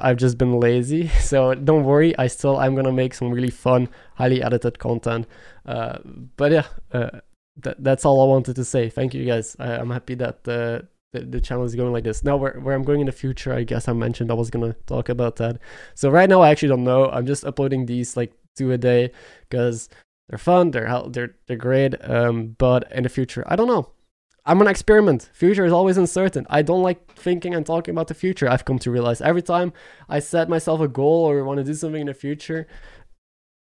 I've 0.00 0.16
just 0.16 0.38
been 0.38 0.58
lazy. 0.58 1.08
So 1.20 1.54
don't 1.54 1.84
worry. 1.84 2.16
I 2.18 2.26
still 2.26 2.56
I'm 2.56 2.74
gonna 2.74 2.92
make 2.92 3.14
some 3.14 3.30
really 3.30 3.50
fun, 3.50 3.88
highly 4.16 4.42
edited 4.42 4.78
content. 4.78 5.26
Uh, 5.64 5.98
but 6.36 6.52
yeah, 6.52 6.66
uh, 6.92 7.20
th- 7.62 7.76
that's 7.78 8.04
all 8.04 8.22
I 8.22 8.26
wanted 8.26 8.56
to 8.56 8.64
say. 8.64 8.88
Thank 8.88 9.14
you 9.14 9.24
guys. 9.24 9.56
I, 9.58 9.74
am 9.74 9.90
happy 9.90 10.14
that 10.16 10.44
the, 10.44 10.86
the, 11.12 11.20
the 11.20 11.40
channel 11.40 11.64
is 11.64 11.74
going 11.74 11.92
like 11.92 12.04
this. 12.04 12.24
Now 12.24 12.36
where 12.36 12.58
where 12.60 12.74
I'm 12.74 12.82
going 12.82 13.00
in 13.00 13.06
the 13.06 13.12
future, 13.12 13.52
I 13.52 13.64
guess 13.64 13.88
I 13.88 13.92
mentioned 13.92 14.30
I 14.30 14.34
was 14.34 14.50
gonna 14.50 14.74
talk 14.86 15.08
about 15.08 15.36
that. 15.36 15.58
So 15.94 16.10
right 16.10 16.28
now 16.28 16.40
I 16.40 16.50
actually 16.50 16.68
don't 16.68 16.84
know. 16.84 17.08
I'm 17.08 17.26
just 17.26 17.44
uploading 17.44 17.86
these 17.86 18.16
like 18.16 18.32
two 18.56 18.72
a 18.72 18.78
day 18.78 19.12
because 19.48 19.88
they're 20.28 20.38
fun. 20.38 20.70
They're 20.70 21.02
they're 21.08 21.34
they're 21.46 21.56
great. 21.56 21.94
Um, 22.02 22.56
but 22.58 22.90
in 22.92 23.04
the 23.04 23.08
future, 23.08 23.44
I 23.46 23.56
don't 23.56 23.68
know. 23.68 23.92
I'm 24.48 24.60
an 24.60 24.68
experiment. 24.68 25.28
Future 25.32 25.64
is 25.64 25.72
always 25.72 25.96
uncertain. 25.96 26.46
I 26.48 26.62
don't 26.62 26.82
like 26.82 27.12
thinking 27.16 27.52
and 27.52 27.66
talking 27.66 27.92
about 27.92 28.06
the 28.06 28.14
future. 28.14 28.48
I've 28.48 28.64
come 28.64 28.78
to 28.78 28.92
realize 28.92 29.20
every 29.20 29.42
time 29.42 29.72
I 30.08 30.20
set 30.20 30.48
myself 30.48 30.80
a 30.80 30.86
goal 30.86 31.28
or 31.28 31.42
want 31.42 31.58
to 31.58 31.64
do 31.64 31.74
something 31.74 32.02
in 32.02 32.06
the 32.06 32.14
future, 32.14 32.68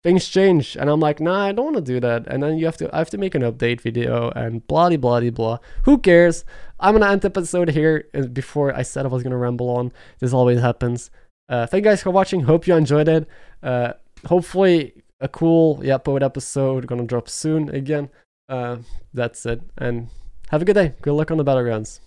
things 0.06 0.30
change, 0.30 0.78
and 0.78 0.88
I'm 0.88 1.00
like, 1.00 1.20
nah, 1.20 1.48
I 1.48 1.52
don't 1.52 1.65
want 1.65 1.78
to 1.78 1.94
do 1.94 2.00
that. 2.00 2.28
And 2.28 2.44
then 2.44 2.60
you 2.60 2.65
have 2.68 2.78
to, 2.78 2.96
I 2.96 3.00
have 3.00 3.10
to 3.10 3.18
make 3.18 3.34
an 3.34 3.41
update 3.41 3.82
video 3.82 4.30
and 4.36 4.65
blah 4.68 4.89
blah 4.89 5.20
blah 5.20 5.32
blah. 5.32 5.58
Who 5.86 5.98
cares? 5.98 6.46
I'm 6.80 6.94
gonna 6.94 7.12
end 7.12 7.22
the 7.22 7.28
episode 7.30 7.70
here 7.72 8.08
uh, 8.13 8.28
before 8.28 8.72
I 8.76 8.84
said 8.84 9.06
I 9.06 9.10
was 9.10 9.24
gonna 9.24 9.38
ramble 9.38 9.70
on. 9.72 9.91
This 10.20 10.32
always 10.32 10.62
happens. 10.62 11.10
Uh, 11.50 11.65
thank 11.65 11.84
you 11.84 11.89
guys 11.89 12.04
for 12.04 12.12
watching. 12.12 12.41
Hope 12.41 12.68
you 12.68 12.76
enjoyed 12.76 13.08
it. 13.08 13.28
Uh, 13.63 13.94
hopefully 14.28 15.04
a 15.20 15.28
cool 15.28 15.80
yeah 15.84 15.98
poet 15.98 16.22
episode 16.22 16.86
gonna 16.86 17.06
drop 17.06 17.28
soon 17.28 17.70
again. 17.70 18.10
Uh, 18.48 18.78
that's 19.12 19.44
it 19.48 19.62
and 19.80 20.10
have 20.50 20.62
a 20.62 20.65
good 20.65 20.76
day. 20.76 20.94
Good 21.02 21.13
luck 21.13 21.32
on 21.32 21.38
the 21.38 21.44
battlegrounds. 21.44 22.00